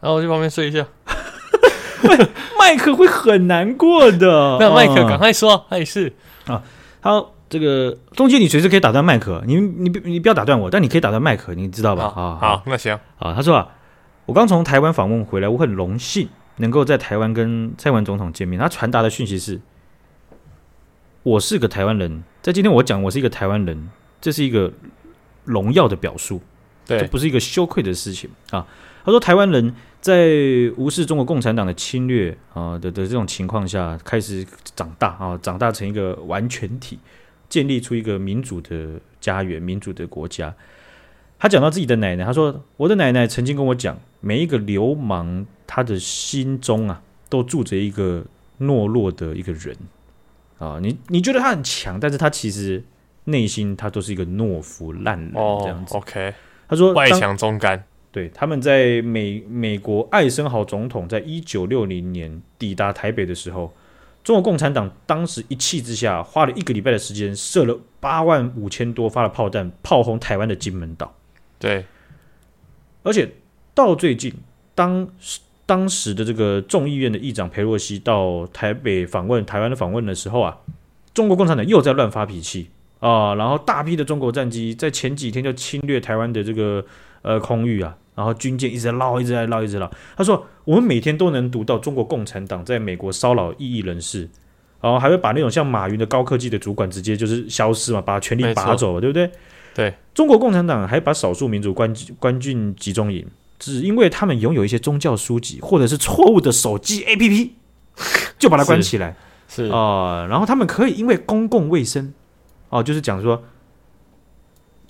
[0.00, 0.86] 然后我去旁边睡一下。
[2.58, 4.56] 麦克会很难过的。
[4.60, 6.12] 那麦克赶快说，他也是
[6.46, 6.62] 啊。
[7.00, 12.04] 好，这个中间你随时可以打断麦克，你你你不要打断我，但你可以打断麦克，你知道吧？
[12.16, 13.32] 啊，好，那行啊。
[13.34, 13.68] 他说啊，
[14.26, 18.58] 我刚从台湾访问回来，我很荣幸能够在台湾跟蔡文总统见面。
[18.58, 19.60] 他传达的讯息是，
[21.22, 23.90] 我是个台湾人，在今天我讲我是一个台湾人。
[24.20, 24.72] 这是一个
[25.44, 26.40] 荣耀的表述，
[26.86, 28.66] 对，这不是一个羞愧的事情啊。
[29.02, 30.28] 他说，台湾人在
[30.76, 34.46] 无视中国共产党的侵略啊的的这种情况下，开始
[34.76, 36.98] 长大啊，长大成一个完全体，
[37.48, 40.54] 建立出一个民主的家园、民主的国家。
[41.38, 47.00] 他讲到自己的奶奶，他说：“我的奶奶曾经跟我讲，每一个流氓他的心中啊，
[47.30, 48.22] 都住着一个
[48.60, 49.74] 懦弱的一个人
[50.58, 50.78] 啊。
[50.82, 52.84] 你你觉得他很强，但是他其实。”
[53.30, 55.94] 内心他都是一个懦夫烂人这样子。
[55.94, 56.34] Oh, OK，
[56.68, 57.84] 他说外强中干。
[58.12, 63.72] 对，他们在美美国艾森豪总统在一九六零年抵达台北的时候，
[64.24, 71.14] 中国共产党当时一气之下，花了一个礼拜的时间，射了八万五千多发的炮弹，炮轰台湾的金门岛。
[71.60, 71.84] 对，
[73.04, 73.30] 而且
[73.74, 74.34] 到最近，
[74.74, 75.08] 当
[75.64, 80.58] 当时的这个众议院的议长裴洛西到台北访问台湾的访问的时候啊，
[81.14, 82.70] 中国共产党又在乱发脾气。
[83.00, 86.84] 啊，然后大批的中国战机在前几天就侵略台湾的这个
[87.22, 89.90] 呃空域啊，然后军舰一直在捞，一直在捞，一直捞。
[90.14, 94.28] 他说，我们每天都能读到中国共产党在美国骚扰异议人士，
[94.82, 99.30] 然后还会把那种像马云的高科技的主管直接就是消失嘛，把权力拔走，对不对？
[99.74, 103.26] 对，中国共产党还把少数民族关关进集中营，
[103.58, 107.50] 只因为他们拥有一些宗教书籍或者是错误的手机 APP，
[108.38, 109.16] 就把它关起来。
[109.48, 112.12] 是啊、呃，然后他们可以因为公共卫生。
[112.70, 113.44] 哦，就是讲说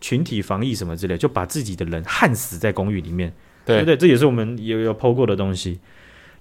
[0.01, 3.35] 群体防疫什么之类，就把自己的人焊死在公寓里面，
[3.67, 3.97] 对，对不对？
[3.97, 5.81] 这也是我们有有剖过的东西。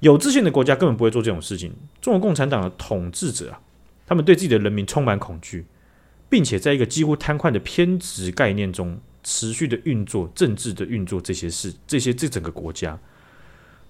[0.01, 1.73] 有自信的国家根本不会做这种事情。
[1.99, 3.59] 中国共产党的统治者啊，
[4.05, 5.65] 他们对自己的人民充满恐惧，
[6.29, 12.97] 并且在一个几乎瘫痪的偏执概念中持续的运作政治的运作这些事，这些这整个国家。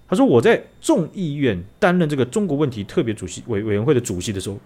[0.08, 4.58] 他说：“我在众议院担任这个中国问题特别主席委委员会的主席的时候。”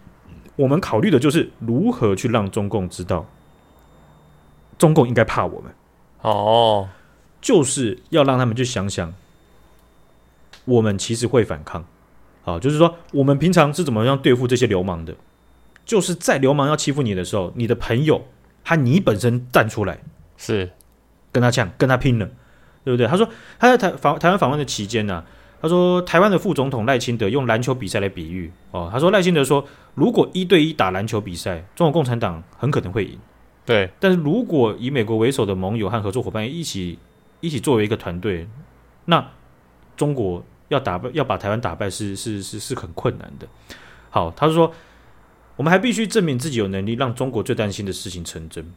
[0.57, 3.27] 我们考虑的就是如何去让中共知道，
[4.79, 5.73] 中共应该怕我们
[6.23, 6.89] 哦，
[7.41, 9.13] 就是要让他们去想想，
[10.65, 11.85] 我们其实会反抗，
[12.45, 15.15] 啊，就是说我们平常是怎么样对付这些流氓的，
[15.85, 18.27] 就是在流氓要欺负你的时候，你的朋友
[18.65, 19.99] 和你本身站出来，
[20.37, 20.71] 是
[21.33, 22.29] 跟他呛，跟他拼了，
[22.85, 23.07] 对不对？
[23.07, 23.29] 他说
[23.59, 25.27] 他在台访台湾访问的期间呢、啊。
[25.65, 33.19] 他说台湾的副总统赖清德用篮球比赛来比喻哦，他说赖清德说，如果一对一打篮球比赛，中国共产党很可能会赢。
[33.65, 36.99] 对，但是如果以美国为首的盟友和合作伙伴一起
[37.41, 38.47] 一起作为一个团队，
[39.07, 39.27] 那
[39.97, 43.49] 中国要打败要把台湾打败是是是是很困难的。
[44.11, 44.71] 好，他说
[45.57, 48.71] 我们还必须证明自己有能力让中国最担心的事情成真。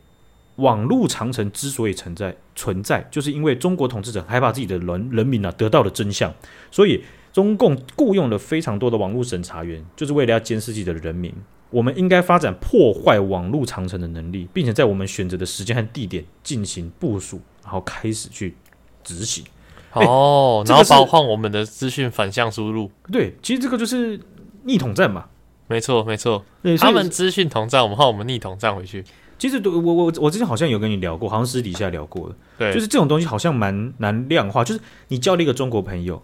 [0.57, 6.31] 网络长城之所以存在，存在就是因为中国统治者害怕自己的人人民啊得到了真相，
[6.69, 7.03] 所以
[7.33, 11.33] 中共雇佣了非常多的网络审查员，就是为了要监视自己的人民。
[11.69, 18.55] 我们应该发展破坏网络长城的能力，并且在我们选择的时间和地点进行部署，然后开始去
[19.03, 19.43] 执行。
[19.91, 22.89] 哦，欸、然后包括我们的资讯反向输入。
[23.11, 24.19] 对，其实这个就是
[24.63, 25.25] 逆统战嘛。
[25.67, 26.45] 没错，没错。
[26.79, 29.03] 他们资讯统战，我们换我们逆统战回去。
[29.39, 32.35] 其实，我我我之前好像有跟你聊过，好像私底下聊过的。
[32.57, 34.63] 对，就是这种东西好像蛮难量化。
[34.63, 36.21] 就是你交了一个中国朋友，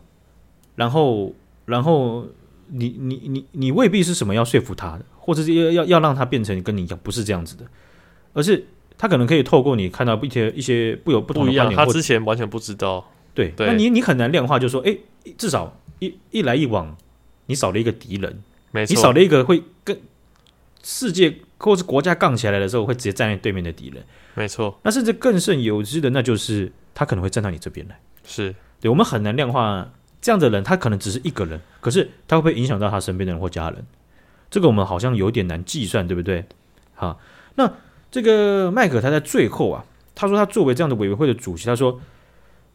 [0.75, 1.31] 然后，
[1.65, 2.25] 然后
[2.69, 7.63] 你你你你未必是什么要说服他的，或者是要要要让他变成跟你一样，不是这样子的，
[8.33, 8.65] 而是
[8.97, 13.05] 他可能可以透过你看到一些一些不有不同的观点，他之前完全不知道。
[13.35, 14.97] 对，对那你你很难量化，就是说，哎，
[15.37, 16.97] 至少一一来一往，
[17.45, 18.41] 你少了一个敌人，
[18.71, 19.99] 没错，你少了一个会跟
[20.81, 21.35] 世界。
[21.57, 24.03] 或是国家杠起来的时候，会直接站在对面的敌人。
[24.33, 27.99] 没错，那甚至更甚有之的，那就是他可能会站到你这边来。
[28.23, 29.89] 是对，我们很难量化
[30.21, 33.85] 这样的人，他可能只是一个人，可是他会不会影响到他身边的人或家人？
[34.49, 36.45] 这个我们好像有点难计算，对不对？
[36.93, 37.19] 好，
[37.55, 37.71] 那
[38.11, 41.99] 这个麦可他在最后啊，他说他作为这样的委员会的主席，他说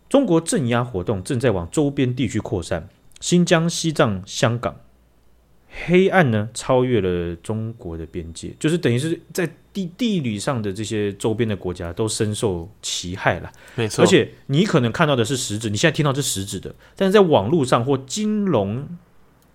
[0.08, 2.88] 中国镇压活动正在往周边地区扩散，
[3.20, 4.76] 新疆、西藏、香港。
[5.86, 13.52] 黑暗呢，超越了中国的边界，就是等于是在地地理上的这些周边的国家都深受其害了。
[13.76, 18.88] 没错，而且你可能看到的是实质，你现在听到是实质的，但是在网络上或金融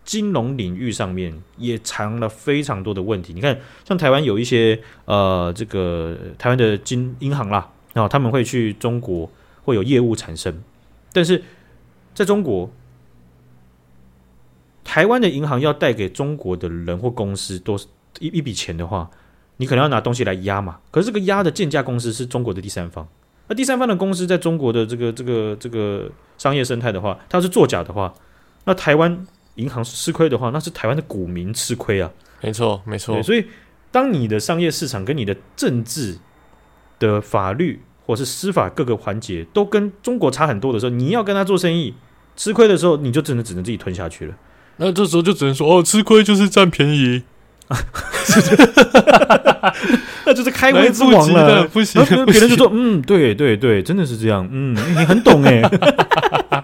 [0.05, 3.34] 金融领域上面也藏了非常多的问题。
[3.34, 9.30] 你看，像台湾有一些呃，这个台湾的金银行啦，然后他们会去中国
[9.64, 10.61] 会有业务产生，
[11.11, 11.43] 但是
[12.14, 12.72] 在中国。
[14.94, 17.76] 台湾的银行要贷给中国的人或公司多
[18.20, 19.10] 一一笔钱的话，
[19.58, 20.78] 你可能要拿东西来压嘛。
[20.91, 23.08] 可是这个压的建价公司是中国的第三方，
[23.48, 28.14] 那第三方的公司在中国的这个这个这个商业生态的话，它是作假的话，
[28.66, 29.26] 那台湾
[29.56, 32.12] 银行吃亏的话，那是台湾的股民吃亏啊。
[32.41, 33.20] 没错，没错。
[33.24, 33.44] 所以，
[33.91, 36.20] 当你的商业市场跟你的政治
[37.00, 41.96] 的法律或是司法各个环节都跟中国差很多的时候，你要跟他做生意
[42.36, 44.38] 吃亏的时候，你就真的只能自己吞下去了。
[44.78, 47.21] 那这时候就只能说哦，吃亏就是占便宜，
[50.26, 51.67] 那就是开胃之王了。
[51.71, 54.47] 不行，别人就说嗯，对对对，真的是这样。
[54.51, 55.61] 嗯，你很懂哎。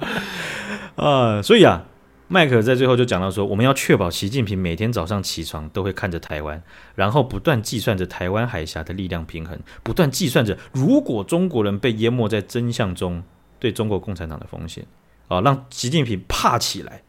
[0.97, 1.83] 啊，所以啊，
[2.27, 6.61] 麦克在最后就讲到说，我们要确保习近平每天早上起床都会看着台湾，
[6.95, 13.23] 然后不断计算着台湾海峡的力量平衡，不断计算着如果中国人被淹没在真相中，
[13.59, 14.85] 对中国共产党的风险
[15.27, 17.03] 啊，让习近平怕起来。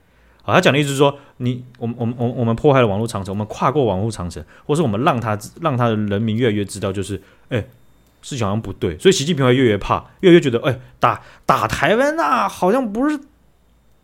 [0.51, 7.65] 啊，他讲的意思是说，你，我们，我们，我，我们破坏了网络长城，我们跨过网络长城，或是我们让他，让他的人民越来越知道，就是，哎，
[8.23, 13.19] 事情好像不对，所以习近平会越来越怕，越来越觉得，哎，打打台湾那好像不是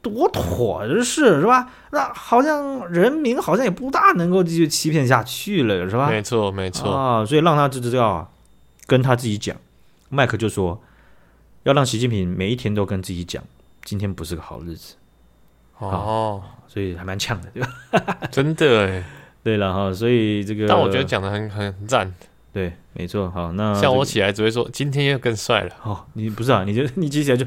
[0.01, 1.69] 多妥的事，是吧？
[1.91, 6.09] 那好像人民好像也不大能够继续欺骗下去了，是吧？
[6.09, 8.33] 没错，没错啊，所以让他就知道，
[8.87, 9.57] 跟他自己讲，
[10.09, 10.81] 麦克就说，
[11.65, 13.43] 要让习近平每一天都跟自己讲，
[13.85, 14.95] 今天不是个好日子。
[15.79, 18.19] 哦，所以还蛮呛的，对吧？
[18.31, 19.05] 真的哎，
[19.43, 22.13] 对了哈，所以这个，但我觉得讲的很很赞，
[22.53, 23.31] 对，没错。
[23.31, 25.71] 好，那像我起来只会说今天又更帅了。
[25.83, 26.65] 哦，你不是啊？
[26.65, 27.45] 你就你接起来就，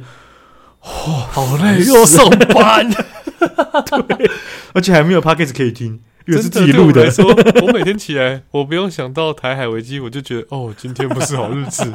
[0.81, 2.89] 哦，好累， 又要上班，
[4.07, 4.31] 对，
[4.73, 7.09] 而且还没有 podcast 可以听，因为是自己录的。
[7.09, 7.25] 说
[7.61, 11.91] 我每天起来，我不用想到台海危机，我就觉得哦，今天不是好日子。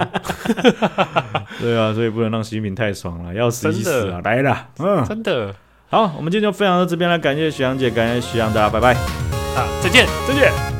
[1.60, 4.20] 对啊，所以不能让习近平太爽了，要死一死啊！
[4.24, 5.54] 来了，嗯，真的。
[5.94, 8.94] 好，我们今天就分享到这边了，感谢徐阳姐，感谢徐阳，大家拜拜，
[9.54, 10.73] 啊，再见，再见。